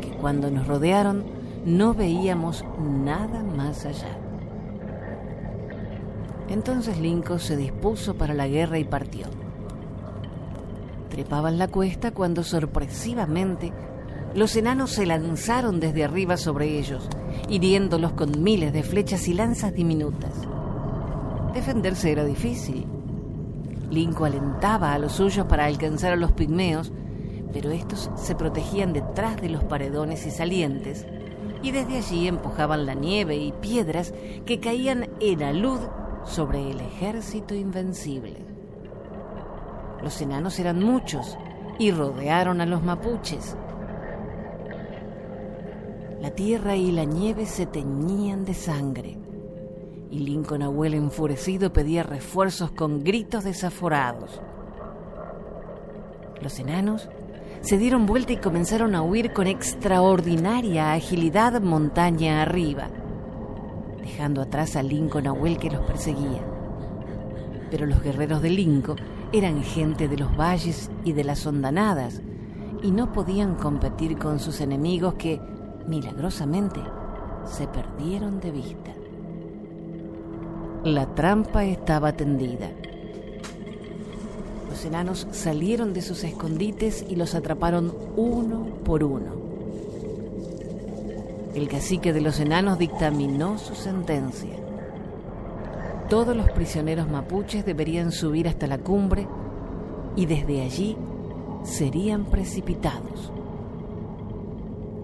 que 0.02 0.10
cuando 0.10 0.50
nos 0.50 0.66
rodearon 0.66 1.35
no 1.66 1.94
veíamos 1.94 2.64
nada 2.78 3.42
más 3.42 3.84
allá. 3.84 4.16
Entonces 6.48 6.98
Lincoln 6.98 7.40
se 7.40 7.56
dispuso 7.56 8.14
para 8.14 8.34
la 8.34 8.46
guerra 8.46 8.78
y 8.78 8.84
partió. 8.84 9.26
Trepaban 11.10 11.58
la 11.58 11.66
cuesta 11.66 12.12
cuando 12.12 12.44
sorpresivamente 12.44 13.72
los 14.34 14.54
enanos 14.54 14.92
se 14.92 15.06
lanzaron 15.06 15.80
desde 15.80 16.04
arriba 16.04 16.36
sobre 16.36 16.78
ellos, 16.78 17.08
hiriéndolos 17.48 18.12
con 18.12 18.44
miles 18.44 18.72
de 18.72 18.84
flechas 18.84 19.26
y 19.26 19.34
lanzas 19.34 19.74
diminutas. 19.74 20.34
Defenderse 21.52 22.12
era 22.12 22.24
difícil. 22.24 22.86
Lincoln 23.90 24.34
alentaba 24.34 24.92
a 24.92 24.98
los 24.98 25.12
suyos 25.14 25.46
para 25.46 25.64
alcanzar 25.64 26.12
a 26.12 26.16
los 26.16 26.30
pigmeos, 26.30 26.92
pero 27.52 27.70
estos 27.70 28.08
se 28.14 28.36
protegían 28.36 28.92
detrás 28.92 29.40
de 29.40 29.48
los 29.48 29.64
paredones 29.64 30.26
y 30.26 30.30
salientes 30.30 31.06
y 31.66 31.72
desde 31.72 31.96
allí 31.96 32.28
empujaban 32.28 32.86
la 32.86 32.94
nieve 32.94 33.34
y 33.34 33.50
piedras 33.50 34.14
que 34.44 34.60
caían 34.60 35.10
en 35.18 35.42
alud 35.42 35.80
sobre 36.24 36.70
el 36.70 36.80
ejército 36.80 37.56
invencible. 37.56 38.36
Los 40.00 40.20
enanos 40.20 40.60
eran 40.60 40.80
muchos 40.80 41.36
y 41.80 41.90
rodearon 41.90 42.60
a 42.60 42.66
los 42.66 42.84
mapuches. 42.84 43.56
La 46.20 46.30
tierra 46.30 46.76
y 46.76 46.92
la 46.92 47.04
nieve 47.04 47.46
se 47.46 47.66
teñían 47.66 48.44
de 48.44 48.54
sangre 48.54 49.18
y 50.08 50.20
Lincoln 50.20 50.62
abuelo 50.62 50.96
enfurecido 50.96 51.72
pedía 51.72 52.04
refuerzos 52.04 52.70
con 52.70 53.02
gritos 53.02 53.42
desaforados. 53.42 54.40
Los 56.40 56.60
enanos 56.60 57.08
se 57.60 57.78
dieron 57.78 58.06
vuelta 58.06 58.32
y 58.32 58.36
comenzaron 58.36 58.94
a 58.94 59.02
huir 59.02 59.32
con 59.32 59.46
extraordinaria 59.46 60.92
agilidad 60.92 61.60
montaña 61.60 62.42
arriba, 62.42 62.88
dejando 64.00 64.42
atrás 64.42 64.76
a 64.76 64.82
Lincoln 64.82 65.24
Nahuel 65.24 65.58
que 65.58 65.70
los 65.70 65.82
perseguía. 65.82 66.42
Pero 67.70 67.86
los 67.86 68.02
guerreros 68.02 68.42
de 68.42 68.50
Lincoln 68.50 68.98
eran 69.32 69.62
gente 69.62 70.08
de 70.08 70.16
los 70.16 70.36
valles 70.36 70.90
y 71.04 71.12
de 71.12 71.24
las 71.24 71.46
hondanadas 71.46 72.22
y 72.82 72.90
no 72.90 73.12
podían 73.12 73.56
competir 73.56 74.16
con 74.18 74.38
sus 74.38 74.60
enemigos 74.60 75.14
que, 75.14 75.40
milagrosamente, 75.86 76.80
se 77.44 77.66
perdieron 77.66 78.40
de 78.40 78.50
vista. 78.50 78.92
La 80.84 81.06
trampa 81.14 81.64
estaba 81.64 82.12
tendida. 82.12 82.70
Los 84.76 84.84
enanos 84.84 85.26
salieron 85.30 85.94
de 85.94 86.02
sus 86.02 86.22
escondites 86.22 87.02
y 87.08 87.16
los 87.16 87.34
atraparon 87.34 87.94
uno 88.14 88.66
por 88.84 89.04
uno. 89.04 89.32
El 91.54 91.66
cacique 91.66 92.12
de 92.12 92.20
los 92.20 92.40
enanos 92.40 92.78
dictaminó 92.78 93.56
su 93.56 93.74
sentencia. 93.74 94.54
Todos 96.10 96.36
los 96.36 96.50
prisioneros 96.50 97.08
mapuches 97.08 97.64
deberían 97.64 98.12
subir 98.12 98.48
hasta 98.48 98.66
la 98.66 98.76
cumbre 98.76 99.26
y 100.14 100.26
desde 100.26 100.60
allí 100.60 100.98
serían 101.62 102.26
precipitados. 102.26 103.32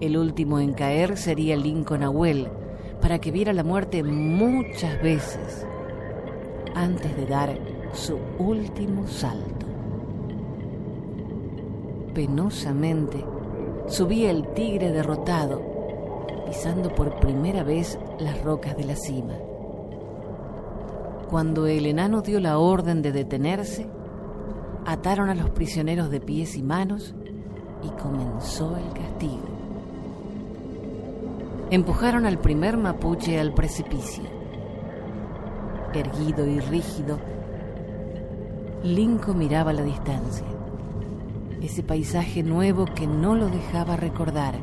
El 0.01 0.17
último 0.17 0.59
en 0.59 0.73
caer 0.73 1.17
sería 1.17 1.55
Lincoln 1.55 2.01
Nahuel, 2.01 2.47
para 3.01 3.17
que 3.17 3.31
viera 3.31 3.53
la 3.53 3.63
muerte 3.63 4.03
muchas 4.03 5.01
veces 5.01 5.65
antes 6.75 7.17
de 7.17 7.25
dar 7.25 7.72
su 7.93 8.17
último 8.39 9.07
salto. 9.07 9.65
Penosamente 12.13 13.23
subía 13.87 14.31
el 14.31 14.47
tigre 14.53 14.91
derrotado, 14.91 15.61
pisando 16.45 16.93
por 16.93 17.19
primera 17.19 17.63
vez 17.63 17.97
las 18.19 18.43
rocas 18.43 18.75
de 18.77 18.83
la 18.85 18.95
cima. 18.95 19.33
Cuando 21.29 21.65
el 21.65 21.85
enano 21.85 22.21
dio 22.21 22.39
la 22.39 22.59
orden 22.59 23.01
de 23.01 23.11
detenerse, 23.11 23.87
ataron 24.85 25.29
a 25.29 25.35
los 25.35 25.49
prisioneros 25.49 26.11
de 26.11 26.19
pies 26.19 26.55
y 26.55 26.63
manos 26.63 27.15
y 27.83 27.89
comenzó 28.01 28.75
el 28.77 28.93
castigo. 28.93 29.47
Empujaron 31.71 32.25
al 32.25 32.37
primer 32.37 32.77
mapuche 32.77 33.39
al 33.39 33.53
precipicio 33.53 34.43
erguido 35.99 36.45
y 36.47 36.59
rígido, 36.59 37.19
Lincoln 38.83 39.37
miraba 39.37 39.71
la 39.71 39.83
distancia. 39.83 40.45
Ese 41.61 41.83
paisaje 41.83 42.43
nuevo 42.43 42.85
que 42.85 43.07
no 43.07 43.35
lo 43.35 43.47
dejaba 43.47 43.95
recordar, 43.95 44.55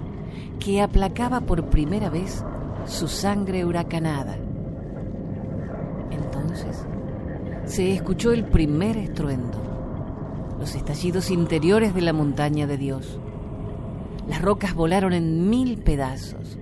que 0.58 0.82
aplacaba 0.82 1.40
por 1.40 1.70
primera 1.70 2.10
vez 2.10 2.44
su 2.84 3.08
sangre 3.08 3.64
huracanada. 3.64 4.36
Entonces 6.10 6.84
se 7.64 7.94
escuchó 7.94 8.32
el 8.32 8.44
primer 8.44 8.98
estruendo, 8.98 9.58
los 10.58 10.74
estallidos 10.74 11.30
interiores 11.30 11.94
de 11.94 12.02
la 12.02 12.12
montaña 12.12 12.66
de 12.66 12.76
Dios. 12.76 13.18
Las 14.28 14.42
rocas 14.42 14.74
volaron 14.74 15.14
en 15.14 15.48
mil 15.48 15.78
pedazos 15.78 16.58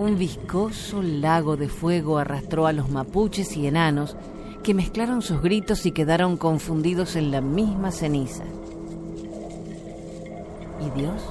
un 0.00 0.16
viscoso 0.16 1.02
lago 1.02 1.58
de 1.58 1.68
fuego 1.68 2.16
arrastró 2.16 2.66
a 2.66 2.72
los 2.72 2.88
mapuches 2.88 3.54
y 3.58 3.66
enanos 3.66 4.16
que 4.62 4.74
mezclaron 4.74 5.22
sus 5.22 5.40
gritos 5.40 5.86
y 5.86 5.92
quedaron 5.92 6.36
confundidos 6.36 7.16
en 7.16 7.30
la 7.30 7.40
misma 7.40 7.90
ceniza. 7.90 8.44
Y 10.80 10.98
Dios 10.98 11.22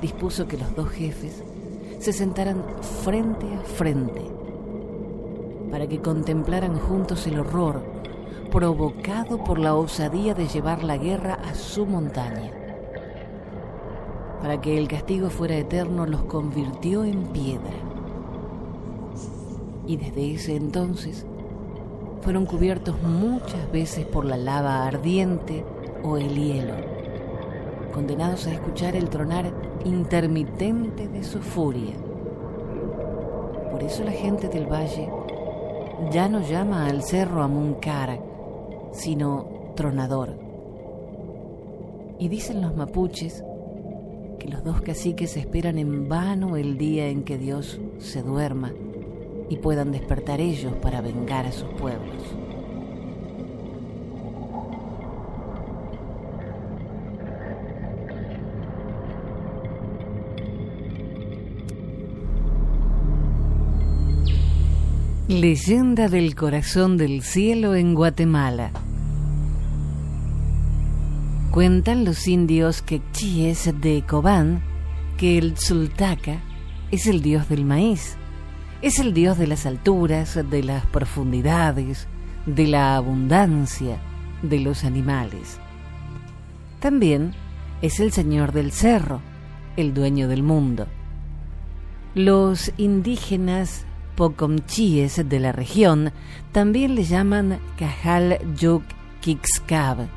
dispuso 0.00 0.46
que 0.46 0.56
los 0.56 0.74
dos 0.74 0.90
jefes 0.90 1.42
se 1.98 2.12
sentaran 2.12 2.62
frente 3.02 3.46
a 3.54 3.60
frente 3.60 4.22
para 5.70 5.86
que 5.86 6.00
contemplaran 6.00 6.78
juntos 6.78 7.26
el 7.26 7.40
horror 7.40 7.82
provocado 8.50 9.44
por 9.44 9.58
la 9.58 9.74
osadía 9.74 10.34
de 10.34 10.48
llevar 10.48 10.82
la 10.82 10.96
guerra 10.96 11.34
a 11.34 11.54
su 11.54 11.86
montaña. 11.86 12.52
Para 14.40 14.60
que 14.60 14.78
el 14.78 14.88
castigo 14.88 15.30
fuera 15.30 15.56
eterno 15.56 16.06
los 16.06 16.22
convirtió 16.22 17.04
en 17.04 17.26
piedra 17.26 17.74
y 19.86 19.96
desde 19.96 20.34
ese 20.34 20.56
entonces 20.56 21.26
fueron 22.28 22.44
cubiertos 22.44 23.00
muchas 23.00 23.72
veces 23.72 24.04
por 24.04 24.26
la 24.26 24.36
lava 24.36 24.86
ardiente 24.86 25.64
o 26.02 26.18
el 26.18 26.34
hielo, 26.34 26.74
condenados 27.94 28.46
a 28.46 28.52
escuchar 28.52 28.94
el 28.96 29.08
tronar 29.08 29.50
intermitente 29.86 31.08
de 31.08 31.24
su 31.24 31.38
furia. 31.38 31.94
Por 33.70 33.82
eso 33.82 34.04
la 34.04 34.10
gente 34.10 34.50
del 34.50 34.66
valle 34.66 35.08
ya 36.10 36.28
no 36.28 36.42
llama 36.42 36.84
al 36.84 37.02
cerro 37.02 37.42
Amunkara, 37.42 38.18
sino 38.92 39.72
tronador. 39.74 40.38
Y 42.18 42.28
dicen 42.28 42.60
los 42.60 42.76
mapuches 42.76 43.42
que 44.38 44.48
los 44.48 44.62
dos 44.62 44.82
caciques 44.82 45.34
esperan 45.38 45.78
en 45.78 46.10
vano 46.10 46.58
el 46.58 46.76
día 46.76 47.08
en 47.08 47.24
que 47.24 47.38
Dios 47.38 47.80
se 47.96 48.20
duerma 48.20 48.74
y 49.50 49.56
puedan 49.56 49.92
despertar 49.92 50.40
ellos 50.40 50.74
para 50.82 51.00
vengar 51.00 51.46
a 51.46 51.52
sus 51.52 51.68
pueblos. 51.74 52.22
Leyenda 65.28 66.08
del 66.08 66.34
corazón 66.34 66.96
del 66.96 67.22
cielo 67.22 67.74
en 67.74 67.94
Guatemala. 67.94 68.70
Cuentan 71.50 72.04
los 72.04 72.26
indios 72.26 72.82
quechíes 72.82 73.72
de 73.80 74.04
Cobán 74.06 74.62
que 75.18 75.38
el 75.38 75.54
Tzultaca 75.54 76.40
es 76.90 77.06
el 77.06 77.20
dios 77.20 77.48
del 77.48 77.64
maíz 77.64 78.16
es 78.80 78.98
el 78.98 79.12
Dios 79.12 79.38
de 79.38 79.46
las 79.46 79.66
alturas, 79.66 80.38
de 80.50 80.62
las 80.62 80.86
profundidades, 80.86 82.06
de 82.46 82.66
la 82.68 82.96
abundancia, 82.96 83.98
de 84.42 84.60
los 84.60 84.84
animales. 84.84 85.58
También 86.80 87.32
es 87.82 87.98
el 87.98 88.12
Señor 88.12 88.52
del 88.52 88.70
cerro, 88.70 89.20
el 89.76 89.94
dueño 89.94 90.28
del 90.28 90.42
mundo. 90.42 90.86
Los 92.14 92.72
indígenas 92.76 93.84
pocomchíes 94.16 95.28
de 95.28 95.40
la 95.40 95.52
región 95.52 96.12
también 96.52 96.94
le 96.94 97.04
llaman 97.04 97.58
Cajal 97.76 98.38
Yuk 98.56 98.82
Kixkab, 99.20 100.08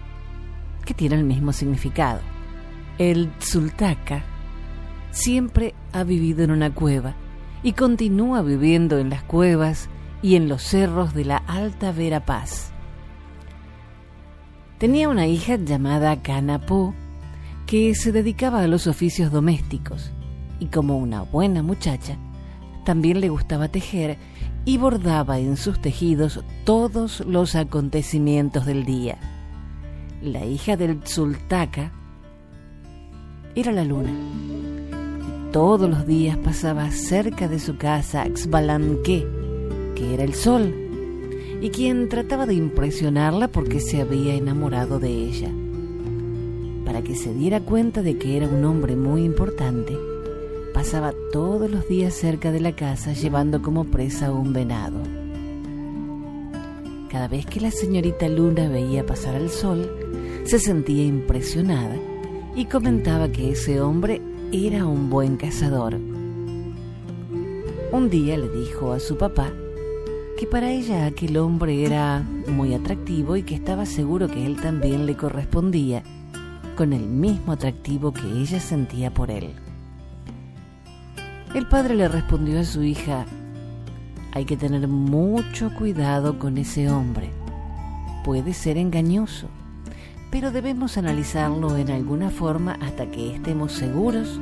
que 0.86 0.93
tiene 0.93 1.15
el 1.15 1.24
mismo 1.24 1.52
significado. 1.52 2.19
El 3.00 3.32
Tzultaca 3.39 4.24
siempre 5.12 5.74
ha 5.93 6.04
vivido 6.04 6.43
en 6.43 6.52
una 6.52 6.74
cueva 6.74 7.15
y 7.63 7.74
continúa 7.74 8.41
viviendo 8.41 8.97
en 8.97 9.10
las 9.10 9.24
cuevas 9.24 9.89
y 10.21 10.36
en 10.36 10.47
los 10.47 10.63
cerros 10.63 11.13
de 11.13 11.26
la 11.26 11.38
Alta 11.38 11.91
Verapaz. 11.91 12.71
Tenía 14.78 15.10
una 15.10 15.28
hija 15.28 15.58
llamada 15.58 16.21
Canapó 16.21 16.95
que 17.67 17.93
se 17.95 18.12
dedicaba 18.12 18.62
a 18.62 18.67
los 18.67 18.88
oficios 18.88 19.32
domésticos 19.32 20.12
y 20.60 20.67
como 20.67 20.97
una 20.97 21.21
buena 21.21 21.63
muchacha, 21.63 22.17
también 22.84 23.21
le 23.21 23.30
gustaba 23.30 23.67
tejer 23.67 24.17
y 24.65 24.78
bordaba 24.78 25.39
en 25.39 25.58
sus 25.58 25.80
tejidos 25.80 26.43
todos 26.65 27.21
los 27.21 27.56
acontecimientos 27.56 28.65
del 28.65 28.86
día. 28.86 29.17
La 30.21 30.45
hija 30.45 30.78
del 30.78 31.00
Tzultaca 31.00 31.91
era 33.56 33.71
la 33.71 33.84
luna 33.84 34.12
todos 35.52 35.90
los 35.90 36.08
días 36.08 36.38
pasaba 36.38 36.90
cerca 36.92 37.50
de 37.50 37.60
su 37.60 37.76
casa 37.76 38.26
Xbalanque, 38.26 39.28
que 39.96 40.14
era 40.14 40.24
el 40.24 40.34
sol, 40.34 40.74
y 41.62 41.70
quien 41.70 42.08
trataba 42.08 42.46
de 42.46 42.54
impresionarla 42.54 43.50
porque 43.50 43.82
se 43.82 44.02
había 44.02 44.34
enamorado 44.34 45.00
de 45.00 45.10
ella. 45.10 45.50
Para 46.86 47.02
que 47.02 47.16
se 47.16 47.34
diera 47.34 47.60
cuenta 47.60 48.02
de 48.02 48.18
que 48.18 48.38
era 48.38 48.48
un 48.48 48.64
hombre 48.64 48.96
muy 48.96 49.24
importante, 49.24 49.98
pasaba 50.74 51.14
todos 51.34 51.70
los 51.70 51.88
días 51.88 52.14
cerca 52.14 52.52
de 52.52 52.62
la 52.62 52.76
casa 52.76 53.12
llevando 53.12 53.62
como 53.62 53.84
presa 53.86 54.32
un 54.32 54.54
venado. 54.54 55.00
Cada 57.10 57.28
vez 57.28 57.46
que 57.46 57.60
la 57.60 57.72
señorita 57.72 58.30
Luna 58.30 58.70
veía 58.70 59.06
pasar 59.06 59.36
al 59.36 59.50
sol, 59.50 59.92
se 60.46 60.60
sentía 60.60 61.04
impresionada 61.04 61.98
y 62.56 62.66
comentaba 62.66 63.30
que 63.30 63.52
ese 63.52 63.82
hombre 63.82 64.22
era 64.54 64.86
un 64.86 65.10
buen 65.10 65.38
cazador. 65.38 65.96
Un 67.94 68.10
día 68.10 68.38
le 68.38 68.50
dijo 68.50 68.92
a 68.92 69.00
su 69.00 69.18
papá 69.18 69.50
que 70.38 70.46
para 70.46 70.70
ella 70.72 71.06
aquel 71.06 71.38
hombre 71.38 71.86
era 71.86 72.22
muy 72.50 72.74
atractivo 72.74 73.38
y 73.38 73.44
que 73.44 73.56
estaba 73.56 73.86
seguro 73.86 74.28
que 74.28 74.46
él 74.46 74.60
también 74.60 75.06
le 75.06 75.16
correspondía 75.16 76.04
con 76.76 76.92
el 76.92 77.06
mismo 77.06 77.54
atractivo 77.54 78.12
que 78.12 78.28
ella 78.28 78.60
sentía 78.60 79.14
por 79.14 79.32
él. 79.32 79.52
El 81.56 81.68
padre 81.70 81.96
le 81.96 82.10
respondió 82.10 82.60
a 82.60 82.66
su 82.66 82.84
hija, 82.84 83.26
hay 84.34 84.44
que 84.44 84.58
tener 84.58 84.86
mucho 84.88 85.72
cuidado 85.78 86.40
con 86.40 86.58
ese 86.58 86.90
hombre. 86.90 87.30
Puede 88.26 88.54
ser 88.54 88.78
engañoso, 88.78 89.48
pero 90.32 90.52
debemos 90.52 90.98
analizarlo 90.98 91.76
en 91.76 91.91
alguna 91.91 92.30
forma 92.30 92.78
hasta 92.82 93.12
que 93.12 93.36
estemos 93.36 93.74
seguros 93.74 94.39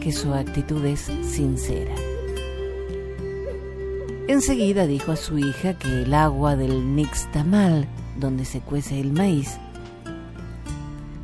que 0.00 0.12
su 0.12 0.34
actitud 0.34 0.84
es 0.84 1.10
sincera. 1.22 1.94
Enseguida 4.28 4.86
dijo 4.86 5.12
a 5.12 5.16
su 5.16 5.38
hija 5.38 5.78
que 5.78 6.02
el 6.02 6.12
agua 6.12 6.56
del 6.56 6.94
nixtamal, 6.94 7.86
donde 8.18 8.44
se 8.44 8.60
cuece 8.60 9.00
el 9.00 9.12
maíz, 9.12 9.56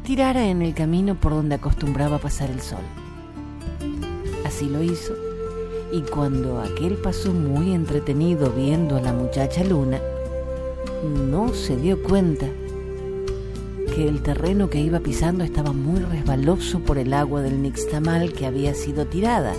tirara 0.03 0.49
en 0.49 0.63
el 0.63 0.75
camino 0.75 1.15
por 1.15 1.33
donde 1.33 1.57
acostumbraba 1.57 2.19
pasar 2.19 2.51
el 2.51 2.61
sol. 2.61 2.83
Así 4.47 4.69
lo 4.69 4.83
hizo, 4.83 5.15
y 5.93 6.01
cuando 6.03 6.61
aquel 6.61 6.95
pasó 6.95 7.33
muy 7.33 7.73
entretenido 7.73 8.51
viendo 8.51 8.97
a 8.97 9.01
la 9.03 9.13
muchacha 9.13 9.63
Luna, 9.63 10.01
no 11.31 11.53
se 11.53 11.77
dio 11.77 12.03
cuenta 12.03 12.47
que 13.99 14.07
el 14.07 14.23
terreno 14.23 14.71
que 14.71 14.79
iba 14.79 15.01
pisando 15.01 15.43
estaba 15.43 15.73
muy 15.73 15.99
resbaloso 15.99 16.79
por 16.79 16.99
el 16.99 17.13
agua 17.13 17.43
del 17.43 17.61
nixtamal 17.61 18.33
que 18.33 18.47
había 18.47 18.73
sido 18.73 19.07
tirada. 19.07 19.55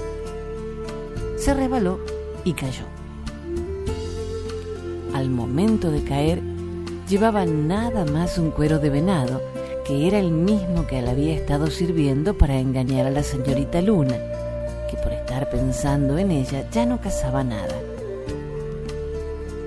Se 1.36 1.54
resbaló 1.54 2.00
y 2.46 2.54
cayó. 2.54 2.86
Al 5.14 5.30
momento 5.30 5.92
de 5.92 6.06
caer, 6.06 6.42
llevaba 7.10 7.46
nada 7.46 8.06
más 8.06 8.38
un 8.38 8.52
cuero 8.52 8.80
de 8.80 8.90
venado, 8.90 9.42
que 9.86 10.08
era 10.08 10.20
el 10.20 10.32
mismo 10.32 10.88
que 10.88 11.02
le 11.02 11.10
había 11.10 11.36
estado 11.36 11.68
sirviendo 11.68 12.38
para 12.38 12.62
engañar 12.62 13.08
a 13.08 13.12
la 13.12 13.24
señorita 13.24 13.82
Luna, 13.82 14.16
que 14.90 14.96
por 15.04 15.12
estar 15.12 15.50
pensando 15.50 16.18
en 16.18 16.32
ella 16.32 16.66
ya 16.72 16.86
no 16.86 17.02
cazaba 17.02 17.44
nada. 17.44 17.76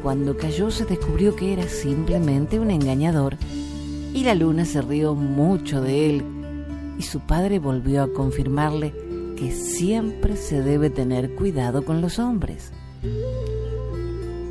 Cuando 0.03 0.35
cayó 0.35 0.71
se 0.71 0.87
descubrió 0.87 1.37
que 1.37 1.53
era 1.53 1.69
simplemente 1.69 2.59
un 2.59 2.71
engañador 2.71 3.37
y 4.15 4.25
la 4.25 4.35
luna 4.35 4.65
se 4.65 4.83
rió 4.83 5.15
mucho 5.15 5.81
de 5.81 6.11
él 6.11 6.25
y 6.99 7.03
su 7.03 7.21
padre 7.21 7.59
volvió 7.59 8.03
a 8.03 8.13
confirmarle 8.13 8.93
que 9.37 9.53
siempre 9.53 10.37
se 10.37 10.63
debe 10.63 10.91
tener 10.91 11.35
cuidado 11.35 11.85
con 11.85 12.01
los 12.01 12.19
hombres. 12.19 12.73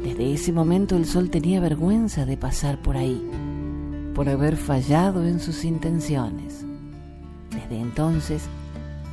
Desde 0.04 0.34
ese 0.34 0.52
momento 0.52 0.98
el 0.98 1.06
sol 1.06 1.30
tenía 1.30 1.60
vergüenza 1.60 2.26
de 2.26 2.38
pasar 2.38 2.82
por 2.82 2.98
ahí, 2.98 3.22
por 4.16 4.28
haber 4.28 4.58
fallado 4.58 5.26
en 5.26 5.40
sus 5.40 5.64
intenciones. 5.64 6.66
Desde 7.52 7.80
entonces 7.80 8.44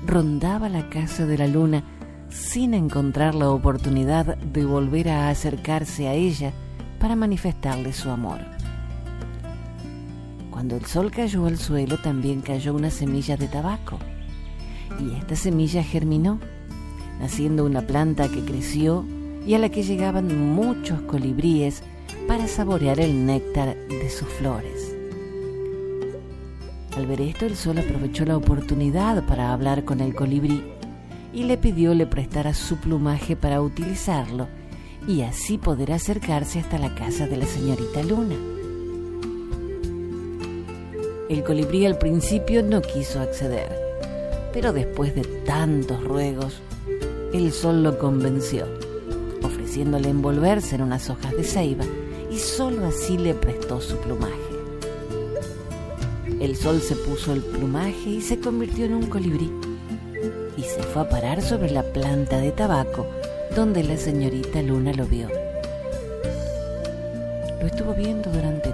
rondaba 0.07 0.69
la 0.69 0.89
casa 0.89 1.27
de 1.27 1.39
la 1.39 1.47
luna 1.47 1.85
sin 2.31 2.75
encontrar 2.75 3.35
la 3.35 3.51
oportunidad 3.51 4.37
de 4.39 4.65
volver 4.65 5.11
a 5.11 5.29
acercarse 5.29 6.09
a 6.09 6.15
ella 6.15 6.53
para 6.99 7.17
manifestarle 7.17 7.93
su 7.93 8.11
amor. 8.11 8.58
Cuando 10.59 10.75
el 10.75 10.87
sol 10.87 11.12
cayó 11.12 11.47
al 11.47 11.57
suelo 11.57 11.99
también 11.99 12.40
cayó 12.40 12.75
una 12.75 12.90
semilla 12.90 13.37
de 13.37 13.47
tabaco 13.47 13.97
y 14.99 15.16
esta 15.16 15.37
semilla 15.37 15.85
germinó, 15.85 16.40
naciendo 17.21 17.64
una 17.64 17.83
planta 17.83 18.29
que 18.29 18.44
creció 18.44 19.07
y 19.47 19.55
a 19.55 19.61
la 19.61 19.68
que 19.68 19.85
llegaban 19.85 20.37
muchos 20.57 21.01
colibríes 21.03 21.85
para 22.27 22.49
saborear 22.49 22.99
el 22.99 23.25
néctar 23.25 23.77
de 23.77 24.11
sus 24.11 24.27
flores. 24.31 24.97
Al 26.97 27.07
ver 27.07 27.21
esto, 27.21 27.47
el 27.47 27.55
sol 27.55 27.79
aprovechó 27.79 28.25
la 28.25 28.37
oportunidad 28.37 29.25
para 29.29 29.53
hablar 29.53 29.85
con 29.85 30.01
el 30.01 30.12
colibrí 30.12 30.64
y 31.33 31.44
le 31.44 31.57
pidió 31.57 31.94
le 31.94 32.09
prestara 32.09 32.53
su 32.53 32.79
plumaje 32.79 33.37
para 33.37 33.62
utilizarlo 33.62 34.49
y 35.07 35.23
así 35.23 35.57
poder 35.57 35.92
acercarse 35.92 36.59
hasta 36.59 36.79
la 36.79 36.97
casa 36.97 37.29
de 37.29 37.37
la 37.37 37.47
señorita 37.47 38.03
Luna. 38.03 38.58
El 41.29 41.45
colibrí 41.45 41.85
al 41.87 41.99
principio 41.99 42.62
no 42.62 42.81
quiso 42.81 43.21
acceder, 43.21 43.69
pero 44.53 44.73
después 44.73 45.14
de 45.14 45.23
tantos 45.45 46.03
ruegos, 46.03 46.61
el 47.33 47.53
sol 47.53 47.83
lo 47.83 47.99
convenció 47.99 48.67
ofreciéndole 49.69 50.09
envolverse 50.09 50.77
en 50.77 50.83
unas 50.83 51.11
hojas 51.11 51.33
de 51.37 51.45
ceiba, 51.45 51.85
y 52.31 52.38
sólo 52.38 52.87
así 52.87 53.19
le 53.19 53.35
prestó 53.35 53.81
su 53.81 53.97
plumaje. 53.99 54.33
El 56.41 56.57
sol 56.57 56.81
se 56.81 56.97
puso 56.97 57.33
el 57.33 57.43
plumaje 57.43 58.09
y 58.09 58.21
se 58.23 58.41
convirtió 58.41 58.87
en 58.87 58.95
un 58.95 59.07
colibrí, 59.07 59.51
y 60.57 60.62
se 60.62 60.83
fue 60.83 61.03
a 61.03 61.09
parar 61.09 61.43
sobre 61.43 61.71
la 61.71 61.83
planta 61.83 62.38
de 62.38 62.51
tabaco 62.51 63.07
donde 63.55 63.85
la 63.85 63.97
señorita 63.97 64.62
Luna 64.62 64.93
lo 64.95 65.05
vio. 65.05 65.29
Lo 67.61 67.67
estuvo 67.67 67.93
viendo 67.95 68.31
durante. 68.31 68.67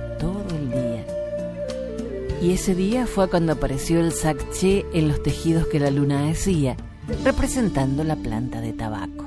Y 2.45 2.53
ese 2.53 2.75
día 2.75 3.07
fue 3.07 3.31
cuando 3.31 3.53
apareció 3.53 4.01
el 4.01 4.13
sacché 4.13 4.85
en 4.93 5.09
los 5.09 5.23
tejidos 5.23 5.67
que 5.67 5.81
la 5.81 5.91
luna 5.91 6.29
hacía, 6.29 6.77
representando 7.25 8.05
la 8.05 8.17
planta 8.17 8.61
de 8.61 8.75
tabaco. 8.75 9.25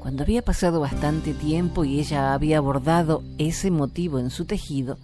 Cuando 0.00 0.24
había 0.24 0.42
pasado 0.42 0.80
bastante 0.80 1.34
tiempo 1.34 1.84
y 1.84 2.00
ella 2.00 2.34
había 2.34 2.60
bordado 2.60 3.22
ese 3.38 3.70
motivo 3.70 4.18
en 4.18 4.30
su 4.30 4.44
tejido, 4.44 4.98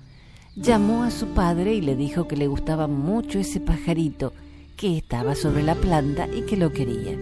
llamó 0.57 1.05
a 1.05 1.13
su 1.13 1.29
padre 1.29 1.75
y 1.75 1.81
le 1.81 1.95
dijo 1.95 2.27
que 2.27 2.37
le 2.37 2.49
gustaba 2.49 2.89
mucho 2.89 3.39
ese 3.39 3.61
pajarito 3.61 4.33
que 4.77 4.99
estaba 4.99 5.37
sobre 5.37 5.63
la 5.63 5.77
planta 5.77 6.27
y 6.27 6.43
que 6.43 6.57
lo 6.57 6.73
quería. 6.73 7.13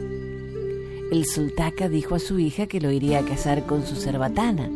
El 1.13 1.27
sultaca 1.27 1.91
dijo 1.91 2.15
a 2.15 2.21
su 2.21 2.39
hija 2.39 2.67
que 2.67 2.81
lo 2.81 2.91
iría 2.91 3.19
a 3.19 3.25
casar 3.27 3.67
con 3.67 3.87
su 3.87 3.97
cerbatana, 3.97 4.71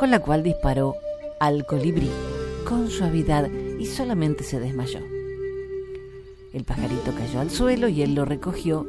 con 0.00 0.10
la 0.10 0.18
cual 0.18 0.42
disparó 0.42 0.96
al 1.38 1.64
colibrí 1.64 2.10
con 2.68 2.90
suavidad 2.90 3.48
y 3.78 3.86
solamente 3.86 4.44
se 4.44 4.60
desmayó. 4.60 5.00
El 6.52 6.64
pajarito 6.64 7.14
cayó 7.16 7.40
al 7.40 7.50
suelo 7.50 7.88
y 7.88 8.02
él 8.02 8.14
lo 8.14 8.24
recogió 8.24 8.86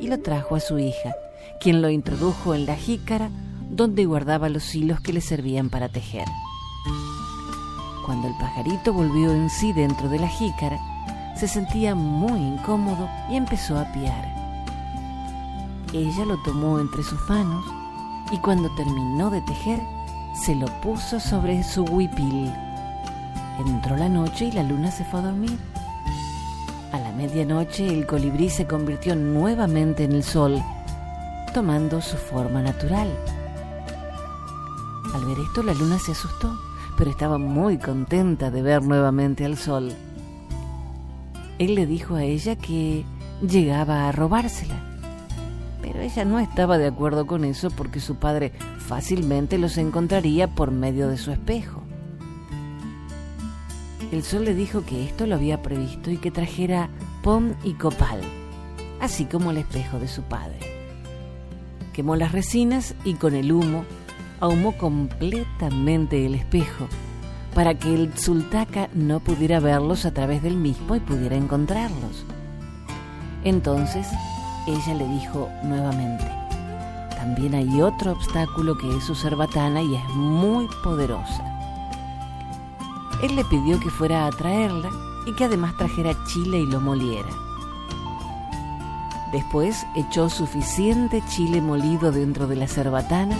y 0.00 0.08
lo 0.08 0.20
trajo 0.20 0.56
a 0.56 0.60
su 0.60 0.78
hija, 0.78 1.14
quien 1.60 1.80
lo 1.82 1.90
introdujo 1.90 2.54
en 2.54 2.66
la 2.66 2.76
jícara 2.76 3.30
donde 3.70 4.04
guardaba 4.06 4.48
los 4.48 4.74
hilos 4.74 5.00
que 5.00 5.12
le 5.12 5.20
servían 5.20 5.70
para 5.70 5.88
tejer. 5.88 6.26
Cuando 8.04 8.28
el 8.28 8.34
pajarito 8.38 8.92
volvió 8.92 9.32
en 9.32 9.50
sí 9.50 9.72
dentro 9.72 10.08
de 10.08 10.18
la 10.18 10.28
jícara, 10.28 10.78
se 11.36 11.46
sentía 11.46 11.94
muy 11.94 12.40
incómodo 12.40 13.08
y 13.30 13.36
empezó 13.36 13.78
a 13.78 13.92
piar. 13.92 14.24
Ella 15.92 16.24
lo 16.24 16.36
tomó 16.42 16.80
entre 16.80 17.02
sus 17.02 17.20
manos 17.28 17.64
y 18.32 18.38
cuando 18.38 18.74
terminó 18.74 19.30
de 19.30 19.40
tejer, 19.42 19.80
se 20.44 20.54
lo 20.54 20.66
puso 20.80 21.20
sobre 21.20 21.62
su 21.62 21.84
huipil. 21.84 22.52
Entró 23.58 23.96
la 23.96 24.08
noche 24.08 24.46
y 24.46 24.52
la 24.52 24.62
luna 24.62 24.90
se 24.90 25.04
fue 25.04 25.20
a 25.20 25.24
dormir. 25.24 25.58
A 26.92 26.98
la 26.98 27.12
medianoche 27.12 27.86
el 27.88 28.06
colibrí 28.06 28.48
se 28.50 28.66
convirtió 28.66 29.14
nuevamente 29.14 30.04
en 30.04 30.12
el 30.12 30.22
sol 30.22 30.62
tomando 31.52 32.00
su 32.00 32.16
forma 32.16 32.62
natural. 32.62 33.08
Al 35.14 35.24
ver 35.24 35.38
esto 35.40 35.62
la 35.62 35.74
luna 35.74 35.98
se 35.98 36.12
asustó, 36.12 36.56
pero 36.96 37.10
estaba 37.10 37.38
muy 37.38 37.78
contenta 37.78 38.50
de 38.50 38.62
ver 38.62 38.82
nuevamente 38.82 39.44
al 39.44 39.56
sol. 39.56 39.92
Él 41.58 41.74
le 41.74 41.86
dijo 41.86 42.14
a 42.14 42.22
ella 42.22 42.56
que 42.56 43.04
llegaba 43.42 44.08
a 44.08 44.12
robársela, 44.12 44.76
pero 45.82 46.00
ella 46.00 46.24
no 46.24 46.38
estaba 46.38 46.78
de 46.78 46.86
acuerdo 46.86 47.26
con 47.26 47.44
eso 47.44 47.70
porque 47.70 48.00
su 48.00 48.16
padre 48.16 48.52
fácilmente 48.78 49.58
los 49.58 49.78
encontraría 49.78 50.46
por 50.46 50.70
medio 50.70 51.08
de 51.08 51.18
su 51.18 51.32
espejo. 51.32 51.77
El 54.12 54.22
sol 54.22 54.44
le 54.44 54.54
dijo 54.54 54.84
que 54.84 55.04
esto 55.04 55.26
lo 55.26 55.34
había 55.34 55.62
previsto 55.62 56.10
y 56.10 56.16
que 56.16 56.30
trajera 56.30 56.88
pom 57.22 57.54
y 57.62 57.74
copal, 57.74 58.20
así 59.00 59.26
como 59.26 59.50
el 59.50 59.58
espejo 59.58 59.98
de 59.98 60.08
su 60.08 60.22
padre 60.22 60.78
quemó 61.98 62.14
las 62.14 62.30
resinas 62.30 62.94
y 63.02 63.14
con 63.14 63.34
el 63.34 63.50
humo 63.50 63.84
ahumó 64.38 64.70
completamente 64.78 66.26
el 66.26 66.36
espejo 66.36 66.86
para 67.56 67.74
que 67.74 67.92
el 67.92 68.16
sultaca 68.16 68.88
no 68.94 69.18
pudiera 69.18 69.58
verlos 69.58 70.06
a 70.06 70.14
través 70.14 70.40
del 70.40 70.56
mismo 70.56 70.94
y 70.94 71.00
pudiera 71.00 71.34
encontrarlos. 71.34 72.24
Entonces 73.42 74.06
ella 74.68 74.94
le 74.94 75.08
dijo 75.08 75.48
nuevamente, 75.64 76.24
también 77.16 77.56
hay 77.56 77.82
otro 77.82 78.12
obstáculo 78.12 78.78
que 78.78 78.96
es 78.96 79.02
su 79.02 79.16
cerbatana 79.16 79.82
y 79.82 79.96
es 79.96 80.08
muy 80.14 80.68
poderosa. 80.84 81.47
Él 83.22 83.36
le 83.36 83.44
pidió 83.44 83.80
que 83.80 83.90
fuera 83.90 84.26
a 84.26 84.30
traerla 84.30 84.90
y 85.26 85.32
que 85.34 85.44
además 85.44 85.76
trajera 85.76 86.16
chile 86.24 86.58
y 86.58 86.66
lo 86.66 86.80
moliera. 86.80 87.28
Después 89.32 89.86
echó 89.94 90.30
suficiente 90.30 91.22
chile 91.28 91.60
molido 91.60 92.12
dentro 92.12 92.46
de 92.46 92.56
la 92.56 92.66
cerbatana 92.66 93.36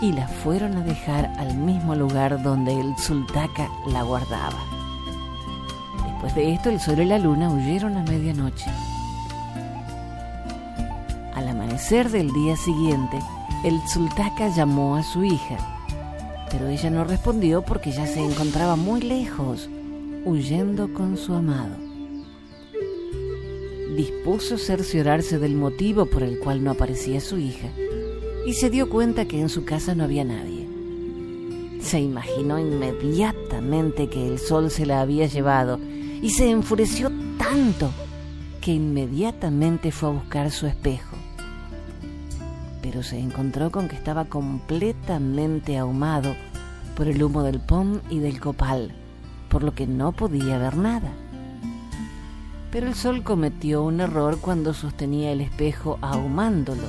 y 0.00 0.12
la 0.12 0.28
fueron 0.28 0.76
a 0.76 0.80
dejar 0.80 1.32
al 1.38 1.54
mismo 1.56 1.94
lugar 1.94 2.42
donde 2.42 2.80
el 2.80 2.96
sultaca 2.96 3.68
la 3.86 4.02
guardaba. 4.02 4.58
Después 6.06 6.34
de 6.34 6.54
esto, 6.54 6.70
el 6.70 6.80
sol 6.80 7.00
y 7.00 7.04
la 7.04 7.18
luna 7.18 7.50
huyeron 7.50 7.96
a 7.98 8.02
medianoche. 8.02 8.70
Al 11.34 11.48
amanecer 11.48 12.10
del 12.10 12.32
día 12.32 12.56
siguiente, 12.56 13.18
el 13.62 13.80
sultaca 13.88 14.48
llamó 14.48 14.96
a 14.96 15.02
su 15.02 15.24
hija, 15.24 15.58
pero 16.54 16.68
ella 16.68 16.88
no 16.88 17.04
respondió 17.04 17.60
porque 17.62 17.92
ya 17.92 18.06
se 18.06 18.24
encontraba 18.24 18.76
muy 18.76 19.02
lejos, 19.02 19.68
huyendo 20.24 20.94
con 20.94 21.18
su 21.18 21.34
amado 21.34 21.84
dispuso 23.94 24.58
cerciorarse 24.58 25.38
del 25.38 25.54
motivo 25.54 26.06
por 26.06 26.22
el 26.22 26.38
cual 26.38 26.64
no 26.64 26.72
aparecía 26.72 27.20
su 27.20 27.38
hija 27.38 27.68
y 28.46 28.54
se 28.54 28.70
dio 28.70 28.90
cuenta 28.90 29.26
que 29.26 29.40
en 29.40 29.48
su 29.48 29.64
casa 29.64 29.94
no 29.94 30.04
había 30.04 30.24
nadie. 30.24 30.68
Se 31.80 32.00
imaginó 32.00 32.58
inmediatamente 32.58 34.08
que 34.08 34.26
el 34.26 34.38
sol 34.38 34.70
se 34.70 34.86
la 34.86 35.00
había 35.00 35.26
llevado 35.26 35.78
y 36.20 36.30
se 36.30 36.50
enfureció 36.50 37.10
tanto 37.38 37.90
que 38.60 38.72
inmediatamente 38.72 39.92
fue 39.92 40.08
a 40.08 40.12
buscar 40.12 40.50
su 40.50 40.66
espejo. 40.66 41.16
Pero 42.82 43.02
se 43.02 43.18
encontró 43.18 43.70
con 43.70 43.88
que 43.88 43.96
estaba 43.96 44.26
completamente 44.26 45.78
ahumado 45.78 46.34
por 46.96 47.08
el 47.08 47.22
humo 47.22 47.42
del 47.42 47.60
pom 47.60 48.00
y 48.10 48.18
del 48.18 48.40
copal, 48.40 48.92
por 49.48 49.62
lo 49.62 49.74
que 49.74 49.86
no 49.86 50.12
podía 50.12 50.58
ver 50.58 50.76
nada. 50.76 51.10
Pero 52.70 52.88
el 52.88 52.94
sol 52.94 53.22
cometió 53.22 53.82
un 53.82 54.00
error 54.00 54.38
cuando 54.40 54.74
sostenía 54.74 55.32
el 55.32 55.40
espejo 55.40 55.98
ahumándolo. 56.00 56.88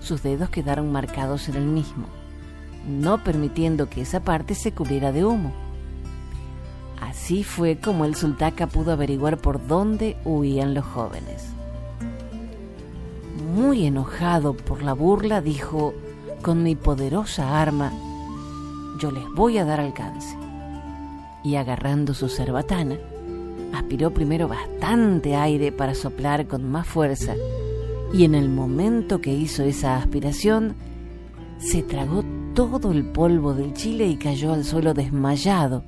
Sus 0.00 0.22
dedos 0.22 0.50
quedaron 0.50 0.90
marcados 0.90 1.48
en 1.48 1.56
el 1.56 1.66
mismo, 1.66 2.06
no 2.88 3.22
permitiendo 3.22 3.88
que 3.88 4.02
esa 4.02 4.20
parte 4.20 4.54
se 4.54 4.72
cubriera 4.72 5.12
de 5.12 5.24
humo. 5.24 5.52
Así 7.00 7.44
fue 7.44 7.78
como 7.78 8.04
el 8.04 8.14
sultaca 8.14 8.66
pudo 8.66 8.92
averiguar 8.92 9.38
por 9.38 9.66
dónde 9.66 10.16
huían 10.24 10.74
los 10.74 10.84
jóvenes. 10.84 11.44
Muy 13.54 13.86
enojado 13.86 14.54
por 14.54 14.82
la 14.82 14.94
burla, 14.94 15.40
dijo, 15.40 15.94
con 16.42 16.62
mi 16.62 16.74
poderosa 16.74 17.60
arma, 17.60 17.92
yo 18.98 19.10
les 19.10 19.24
voy 19.34 19.58
a 19.58 19.64
dar 19.64 19.80
alcance. 19.80 20.36
Y 21.42 21.56
agarrando 21.56 22.14
su 22.14 22.28
cerbatana, 22.28 22.96
aspiró 23.74 24.12
primero 24.12 24.48
bastante 24.48 25.36
aire 25.36 25.72
para 25.72 25.94
soplar 25.94 26.46
con 26.46 26.70
más 26.70 26.86
fuerza 26.86 27.34
y 28.12 28.24
en 28.24 28.36
el 28.36 28.48
momento 28.48 29.20
que 29.20 29.32
hizo 29.32 29.64
esa 29.64 29.96
aspiración 29.96 30.76
se 31.58 31.82
tragó 31.82 32.22
todo 32.54 32.92
el 32.92 33.04
polvo 33.04 33.54
del 33.54 33.74
chile 33.74 34.06
y 34.06 34.16
cayó 34.16 34.52
al 34.52 34.64
suelo 34.64 34.94
desmayado 34.94 35.82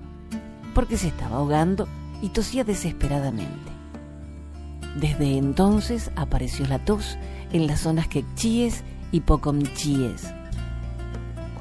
porque 0.75 0.97
se 0.97 1.09
estaba 1.09 1.37
ahogando 1.37 1.87
y 2.21 2.31
tosía 2.31 2.65
desesperadamente. 2.65 3.71
Desde 5.01 5.37
entonces 5.37 6.11
apareció 6.17 6.67
la 6.67 6.85
tos 6.85 7.17
en 7.53 7.67
las 7.69 7.81
zonas 7.81 8.09
quechíes 8.09 8.83
y 9.13 9.21
pocomchíes. 9.21 10.35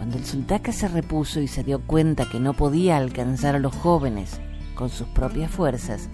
Cuando 0.05 0.19
el 0.19 0.25
sultaca 0.25 0.71
se 0.71 0.87
repuso 0.87 1.41
y 1.41 1.47
se 1.47 1.63
dio 1.63 1.81
cuenta 1.81 2.29
que 2.29 2.39
no 2.39 2.53
podía 2.53 2.97
alcanzar 2.97 3.55
a 3.55 3.59
los 3.59 3.75
jóvenes 3.75 4.39
con 4.75 4.91
sus 4.91 5.07
propias 5.07 5.49
fuerzas, 5.49 6.09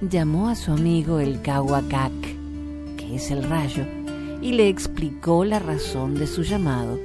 llamó 0.00 0.48
a 0.48 0.54
su 0.54 0.70
amigo 0.70 1.18
el 1.18 1.42
Cahuacac, 1.42 2.12
que 2.96 3.16
es 3.16 3.32
el 3.32 3.42
rayo, 3.42 3.84
y 4.40 4.52
le 4.52 4.68
explicó 4.68 5.44
la 5.44 5.58
razón 5.58 6.14
de 6.14 6.28
su 6.28 6.44
llamado, 6.44 6.96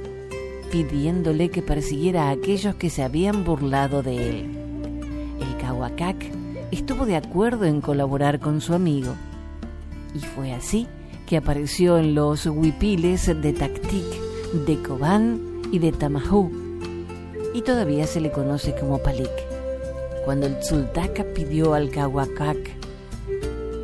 pidiéndole 0.70 1.48
que 1.48 1.62
persiguiera 1.62 2.28
a 2.28 2.30
aquellos 2.30 2.76
que 2.76 2.90
se 2.90 3.02
habían 3.02 3.42
burlado 3.42 4.04
de 4.04 4.28
él. 4.28 4.56
El 5.40 5.56
Cahuacac 5.56 6.26
estuvo 6.70 7.06
de 7.06 7.16
acuerdo 7.16 7.64
en 7.64 7.80
colaborar 7.80 8.38
con 8.38 8.60
su 8.60 8.72
amigo, 8.72 9.16
y 10.14 10.20
fue 10.20 10.52
así 10.52 10.86
que 11.26 11.36
apareció 11.36 11.98
en 11.98 12.14
los 12.14 12.46
huipiles 12.46 13.26
de 13.26 13.52
Tactic, 13.52 14.04
de 14.64 14.80
Cobán 14.80 15.53
y 15.74 15.80
de 15.80 15.90
Tamajú, 15.90 16.52
y 17.52 17.62
todavía 17.62 18.06
se 18.06 18.20
le 18.20 18.30
conoce 18.30 18.76
como 18.76 18.98
Palik. 18.98 19.28
Cuando 20.24 20.46
el 20.46 20.62
Sultaca 20.62 21.24
pidió 21.34 21.74
al 21.74 21.90
Cahuacac 21.90 22.56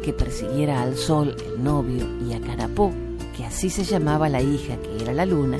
que 0.04 0.12
persiguiera 0.12 0.82
al 0.82 0.96
sol, 0.96 1.34
el 1.44 1.64
novio, 1.64 2.06
y 2.24 2.32
a 2.32 2.40
Carapó, 2.40 2.92
que 3.36 3.44
así 3.44 3.70
se 3.70 3.82
llamaba 3.82 4.28
la 4.28 4.40
hija 4.40 4.76
que 4.76 5.02
era 5.02 5.12
la 5.12 5.26
luna, 5.26 5.58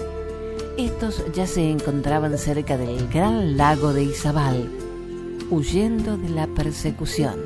estos 0.79 1.25
ya 1.35 1.49
se 1.49 1.69
encontraban 1.69 2.39
cerca 2.39 2.77
del 2.77 3.09
gran 3.09 3.57
lago 3.57 3.93
de 3.93 4.05
Izabal, 4.05 4.71
huyendo 5.51 6.17
de 6.17 6.29
la 6.29 6.47
persecución. 6.47 7.41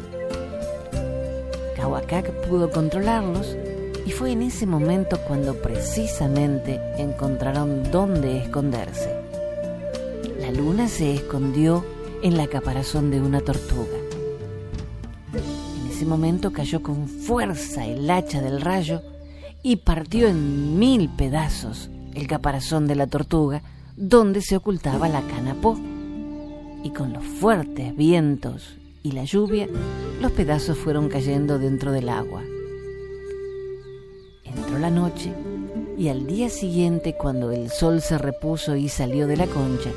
Cahuacac 1.74 2.30
pudo 2.46 2.70
controlarlos 2.70 3.56
y 4.06 4.10
fue 4.10 4.32
en 4.32 4.42
ese 4.42 4.66
momento 4.66 5.18
cuando 5.26 5.54
precisamente 5.60 6.80
encontraron 6.98 7.90
dónde 7.90 8.38
esconderse. 8.38 9.14
La 10.40 10.50
luna 10.50 10.88
se 10.88 11.14
escondió 11.14 11.84
en 12.22 12.36
la 12.36 12.46
caparazón 12.46 13.10
de 13.10 13.20
una 13.20 13.40
tortuga 13.40 14.04
ese 15.94 16.06
momento 16.06 16.52
cayó 16.52 16.82
con 16.82 17.06
fuerza 17.08 17.86
el 17.86 18.10
hacha 18.10 18.42
del 18.42 18.60
rayo 18.60 19.00
y 19.62 19.76
partió 19.76 20.26
en 20.26 20.76
mil 20.76 21.08
pedazos 21.08 21.88
el 22.14 22.26
caparazón 22.26 22.88
de 22.88 22.96
la 22.96 23.06
tortuga 23.06 23.62
donde 23.96 24.40
se 24.40 24.56
ocultaba 24.56 25.08
la 25.08 25.22
canapó. 25.22 25.78
Y 26.82 26.90
con 26.90 27.12
los 27.12 27.22
fuertes 27.22 27.96
vientos 27.96 28.74
y 29.04 29.12
la 29.12 29.22
lluvia, 29.22 29.68
los 30.20 30.32
pedazos 30.32 30.76
fueron 30.76 31.08
cayendo 31.08 31.60
dentro 31.60 31.92
del 31.92 32.08
agua. 32.08 32.42
La 34.84 34.90
noche 34.90 35.32
y 35.96 36.08
al 36.08 36.26
día 36.26 36.50
siguiente, 36.50 37.14
cuando 37.14 37.52
el 37.52 37.70
sol 37.70 38.02
se 38.02 38.18
repuso 38.18 38.76
y 38.76 38.90
salió 38.90 39.26
de 39.26 39.38
la 39.38 39.46
concha, 39.46 39.88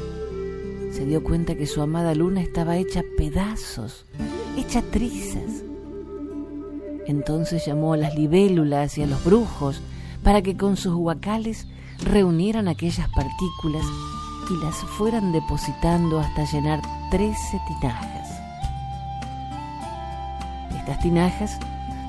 se 0.93 1.06
dio 1.06 1.21
cuenta 1.21 1.56
que 1.56 1.67
su 1.67 1.82
amada 1.82 2.15
luna 2.15 2.39
estaba 2.39 2.78
hecha 2.78 3.04
pedazos, 3.17 4.06
hecha 4.58 4.82
trizas. 4.82 5.62
Entonces 7.06 7.65
llamó 7.65 7.95
a 7.95 7.97
las 7.97 8.15
libélulas 8.15 8.97
y 8.97 9.04
a 9.04 9.08
los 9.08 9.21
brujos 9.26 9.82
para 10.23 10.41
que 10.41 10.56
con 10.56 10.78
sus 10.78 10.93
huacales 10.93 11.67
reunieran 12.02 12.69
aquellas 12.69 13.10
partículas 13.10 13.86
y 14.50 14.63
las 14.63 14.76
fueran 14.97 15.34
depositando 15.34 16.17
hasta 16.17 16.45
llenar 16.45 16.82
trece 17.12 17.60
tinajas. 17.67 18.30
Estas 20.78 20.97
tinajas 21.02 21.60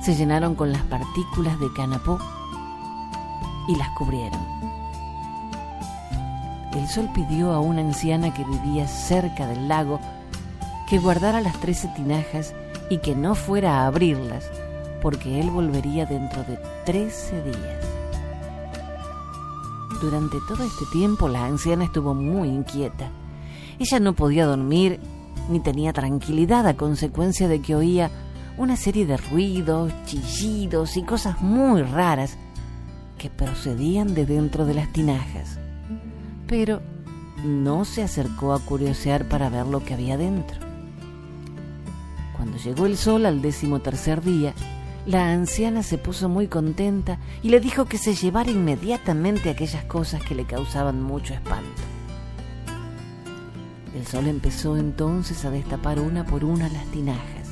se 0.01 0.15
llenaron 0.15 0.55
con 0.55 0.71
las 0.71 0.83
partículas 0.83 1.59
de 1.59 1.67
canapó 1.73 2.17
y 3.69 3.75
las 3.75 3.89
cubrieron. 3.91 4.41
El 6.73 6.87
sol 6.87 7.09
pidió 7.13 7.51
a 7.51 7.59
una 7.59 7.81
anciana 7.81 8.33
que 8.33 8.43
vivía 8.43 8.87
cerca 8.87 9.47
del 9.47 9.67
lago 9.67 9.99
que 10.89 10.97
guardara 10.97 11.39
las 11.39 11.55
trece 11.59 11.87
tinajas 11.95 12.53
y 12.89 12.97
que 12.97 13.15
no 13.15 13.35
fuera 13.35 13.81
a 13.81 13.87
abrirlas 13.87 14.49
porque 15.03 15.39
él 15.39 15.51
volvería 15.51 16.05
dentro 16.05 16.43
de 16.43 16.57
trece 16.85 17.41
días. 17.43 17.85
Durante 20.01 20.37
todo 20.47 20.63
este 20.63 20.85
tiempo 20.91 21.29
la 21.29 21.45
anciana 21.45 21.85
estuvo 21.85 22.15
muy 22.15 22.49
inquieta. 22.49 23.11
Ella 23.77 23.99
no 23.99 24.13
podía 24.13 24.45
dormir 24.45 24.99
ni 25.47 25.59
tenía 25.59 25.93
tranquilidad 25.93 26.65
a 26.67 26.75
consecuencia 26.75 27.47
de 27.47 27.61
que 27.61 27.75
oía 27.75 28.09
una 28.57 28.75
serie 28.75 29.05
de 29.05 29.17
ruidos, 29.17 29.93
chillidos 30.05 30.97
y 30.97 31.03
cosas 31.03 31.41
muy 31.41 31.83
raras 31.83 32.37
que 33.19 33.29
procedían 33.29 34.15
de 34.15 34.25
dentro 34.25 34.65
de 34.65 34.73
las 34.73 34.91
tinajas. 34.91 35.59
Pero 36.47 36.81
no 37.45 37.85
se 37.85 38.01
acercó 38.01 38.53
a 38.53 38.59
curiosear 38.59 39.25
para 39.25 39.49
ver 39.49 39.67
lo 39.67 39.83
que 39.83 39.93
había 39.93 40.17
dentro. 40.17 40.57
Cuando 42.35 42.57
llegó 42.57 42.87
el 42.87 42.97
sol 42.97 43.27
al 43.27 43.43
décimo 43.43 43.79
tercer 43.79 44.23
día, 44.23 44.55
la 45.05 45.31
anciana 45.31 45.83
se 45.83 45.97
puso 45.97 46.29
muy 46.29 46.47
contenta 46.47 47.19
y 47.43 47.49
le 47.49 47.59
dijo 47.59 47.85
que 47.85 47.97
se 47.97 48.15
llevara 48.15 48.49
inmediatamente 48.49 49.49
aquellas 49.49 49.83
cosas 49.85 50.23
que 50.23 50.35
le 50.35 50.45
causaban 50.45 51.03
mucho 51.03 51.33
espanto. 51.33 51.81
El 53.95 54.07
sol 54.07 54.27
empezó 54.27 54.77
entonces 54.77 55.43
a 55.45 55.51
destapar 55.51 55.99
una 55.99 56.25
por 56.25 56.45
una 56.45 56.69
las 56.69 56.85
tinajas. 56.91 57.49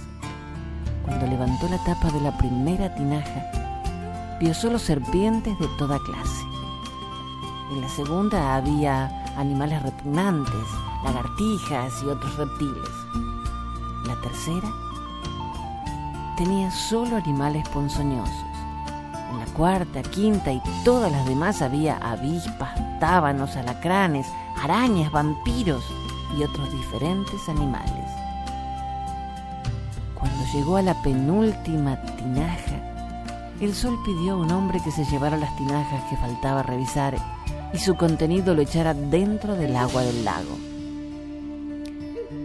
Cuando 1.04 1.28
levantó 1.28 1.68
la 1.70 1.84
tapa 1.84 2.12
de 2.12 2.22
la 2.22 2.38
primera 2.38 2.94
tinaja, 2.96 3.52
vio 4.40 4.54
solo 4.54 4.78
serpientes 4.80 5.58
de 5.60 5.68
toda 5.78 6.00
clase. 6.00 6.46
En 7.72 7.82
la 7.82 7.90
segunda 7.90 8.56
había 8.56 9.08
animales 9.36 9.82
repugnantes, 9.84 10.68
lagartijas 11.04 11.94
y 12.04 12.08
otros 12.08 12.36
reptiles. 12.38 12.90
La 14.06 14.16
tercera 14.22 14.68
tenía 16.38 16.72
solo 16.72 17.18
animales 17.18 17.68
ponzoñosos. 17.70 18.34
En 19.32 19.40
la 19.40 19.46
cuarta, 19.48 20.02
quinta 20.04 20.52
y 20.52 20.62
todas 20.86 21.12
las 21.12 21.26
demás 21.26 21.62
había 21.62 21.98
avispas, 21.98 22.80
tábanos, 23.00 23.56
alacranes, 23.56 24.28
arañas, 24.62 25.12
vampiros 25.12 25.84
y 26.38 26.44
otros 26.44 26.72
diferentes 26.72 27.50
animales. 27.50 28.06
Cuando 30.16 30.46
llegó 30.54 30.78
a 30.78 30.82
la 30.82 31.02
penúltima 31.02 32.00
tinaja, 32.16 32.67
el 33.62 33.74
sol 33.74 33.98
pidió 34.06 34.34
a 34.34 34.38
un 34.38 34.52
hombre 34.52 34.80
que 34.84 34.92
se 34.92 35.06
llevara 35.06 35.38
las 35.38 35.56
tinajas 35.58 36.04
que 36.10 36.18
faltaba 36.18 36.64
revisar 36.64 37.18
y 37.74 37.78
su 37.80 37.96
contenido 37.96 38.54
lo 38.54 38.62
echara 38.62 38.94
dentro 38.94 39.56
del 39.56 39.76
agua 39.76 40.04
del 40.04 40.24
lago. 40.24 40.58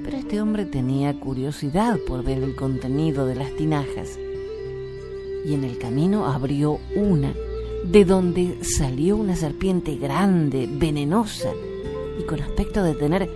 Pero 0.05 0.17
este 0.17 0.41
hombre 0.41 0.65
tenía 0.65 1.13
curiosidad 1.15 1.99
por 2.07 2.25
ver 2.25 2.43
el 2.43 2.57
contenido 2.57 3.27
de 3.27 3.35
las 3.35 3.55
tinajas 3.57 4.19
y 5.45 5.55
en 5.55 5.65
el 5.65 5.79
camino 5.79 6.27
abrió 6.27 6.79
una 6.95 7.33
de 7.85 8.05
donde 8.05 8.59
salió 8.63 9.17
una 9.17 9.37
serpiente 9.37 9.97
grande, 9.97 10.69
venenosa 10.71 11.51
y 12.19 12.25
con 12.25 12.41
aspecto 12.41 12.83
de 12.83 12.95
tener 12.95 13.29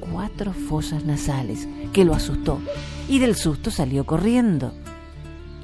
cuatro 0.00 0.52
fosas 0.52 1.04
nasales, 1.04 1.68
que 1.92 2.04
lo 2.04 2.14
asustó 2.14 2.58
y 3.08 3.18
del 3.18 3.36
susto 3.36 3.70
salió 3.70 4.04
corriendo. 4.04 4.72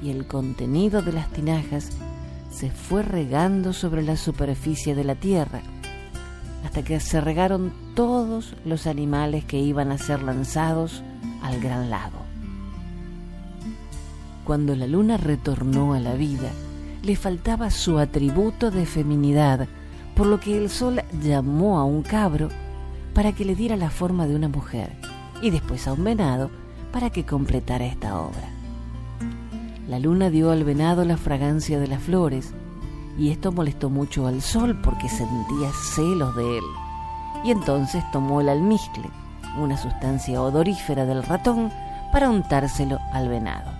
Y 0.01 0.09
el 0.09 0.27
contenido 0.27 1.01
de 1.01 1.11
las 1.11 1.29
tinajas 1.29 1.89
se 2.51 2.71
fue 2.71 3.03
regando 3.03 3.73
sobre 3.73 4.01
la 4.01 4.17
superficie 4.17 4.95
de 4.95 5.03
la 5.03 5.15
tierra, 5.15 5.61
hasta 6.63 6.83
que 6.83 6.99
se 6.99 7.21
regaron 7.21 7.73
todos 7.95 8.55
los 8.65 8.87
animales 8.87 9.45
que 9.45 9.59
iban 9.59 9.91
a 9.91 9.97
ser 9.97 10.23
lanzados 10.23 11.03
al 11.41 11.59
gran 11.59 11.89
lago. 11.89 12.19
Cuando 14.45 14.75
la 14.75 14.87
luna 14.87 15.17
retornó 15.17 15.93
a 15.93 15.99
la 15.99 16.15
vida, 16.15 16.49
le 17.03 17.15
faltaba 17.15 17.69
su 17.69 17.99
atributo 17.99 18.71
de 18.71 18.85
feminidad, 18.85 19.67
por 20.15 20.27
lo 20.27 20.39
que 20.39 20.57
el 20.57 20.69
sol 20.69 21.01
llamó 21.21 21.79
a 21.79 21.85
un 21.85 22.01
cabro 22.01 22.49
para 23.13 23.31
que 23.33 23.45
le 23.45 23.55
diera 23.55 23.77
la 23.77 23.89
forma 23.89 24.27
de 24.27 24.35
una 24.35 24.49
mujer 24.49 24.91
y 25.41 25.49
después 25.49 25.87
a 25.87 25.93
un 25.93 26.03
venado 26.03 26.49
para 26.91 27.09
que 27.09 27.25
completara 27.25 27.85
esta 27.85 28.19
obra. 28.19 28.58
La 29.89 29.97
luna 29.97 30.29
dio 30.29 30.51
al 30.51 30.63
venado 30.63 31.03
la 31.03 31.17
fragancia 31.17 31.79
de 31.79 31.87
las 31.87 32.03
flores 32.03 32.53
y 33.17 33.31
esto 33.31 33.51
molestó 33.51 33.89
mucho 33.89 34.27
al 34.27 34.43
sol 34.43 34.79
porque 34.83 35.09
sentía 35.09 35.71
celos 35.95 36.35
de 36.35 36.59
él. 36.59 36.63
Y 37.43 37.49
entonces 37.49 38.03
tomó 38.11 38.39
el 38.39 38.49
almizcle, 38.49 39.09
una 39.57 39.77
sustancia 39.77 40.43
odorífera 40.43 41.05
del 41.05 41.23
ratón, 41.23 41.71
para 42.13 42.29
untárselo 42.29 42.99
al 43.13 43.29
venado. 43.29 43.71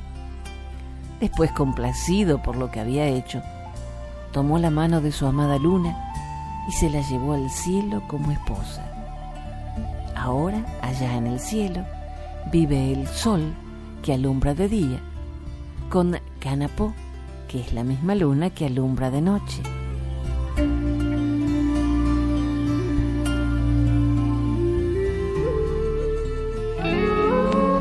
Después, 1.19 1.52
complacido 1.52 2.41
por 2.41 2.56
lo 2.56 2.72
que 2.72 2.80
había 2.80 3.06
hecho, 3.06 3.43
tomó 4.32 4.58
la 4.58 4.72
mano 4.72 5.02
de 5.02 5.12
su 5.12 5.28
amada 5.28 5.60
luna 5.60 5.95
y 6.67 6.72
se 6.72 6.89
la 6.89 7.02
llevó 7.02 7.34
al 7.34 7.52
cielo 7.52 8.02
como 8.08 8.32
esposa. 8.32 8.84
Ahora, 10.15 10.65
allá 10.82 11.17
en 11.17 11.28
el 11.28 11.39
cielo, 11.39 11.86
vive 12.52 12.93
el 12.93 13.08
sol 13.08 13.54
que 14.02 14.13
alumbra 14.13 14.56
de 14.56 14.69
día, 14.69 15.00
con 15.89 16.19
Canapó, 16.39 16.93
que 17.47 17.60
es 17.60 17.73
la 17.73 17.84
misma 17.84 18.15
luna 18.15 18.52
que 18.52 18.65
alumbra 18.65 19.10
de 19.10 19.21
noche. 19.21 19.63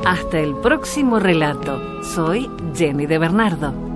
Hasta 0.04 0.40
el 0.40 0.54
próximo 0.56 1.18
relato. 1.18 2.02
Soy 2.02 2.50
Jenny 2.74 3.06
de 3.06 3.18
Bernardo. 3.18 3.87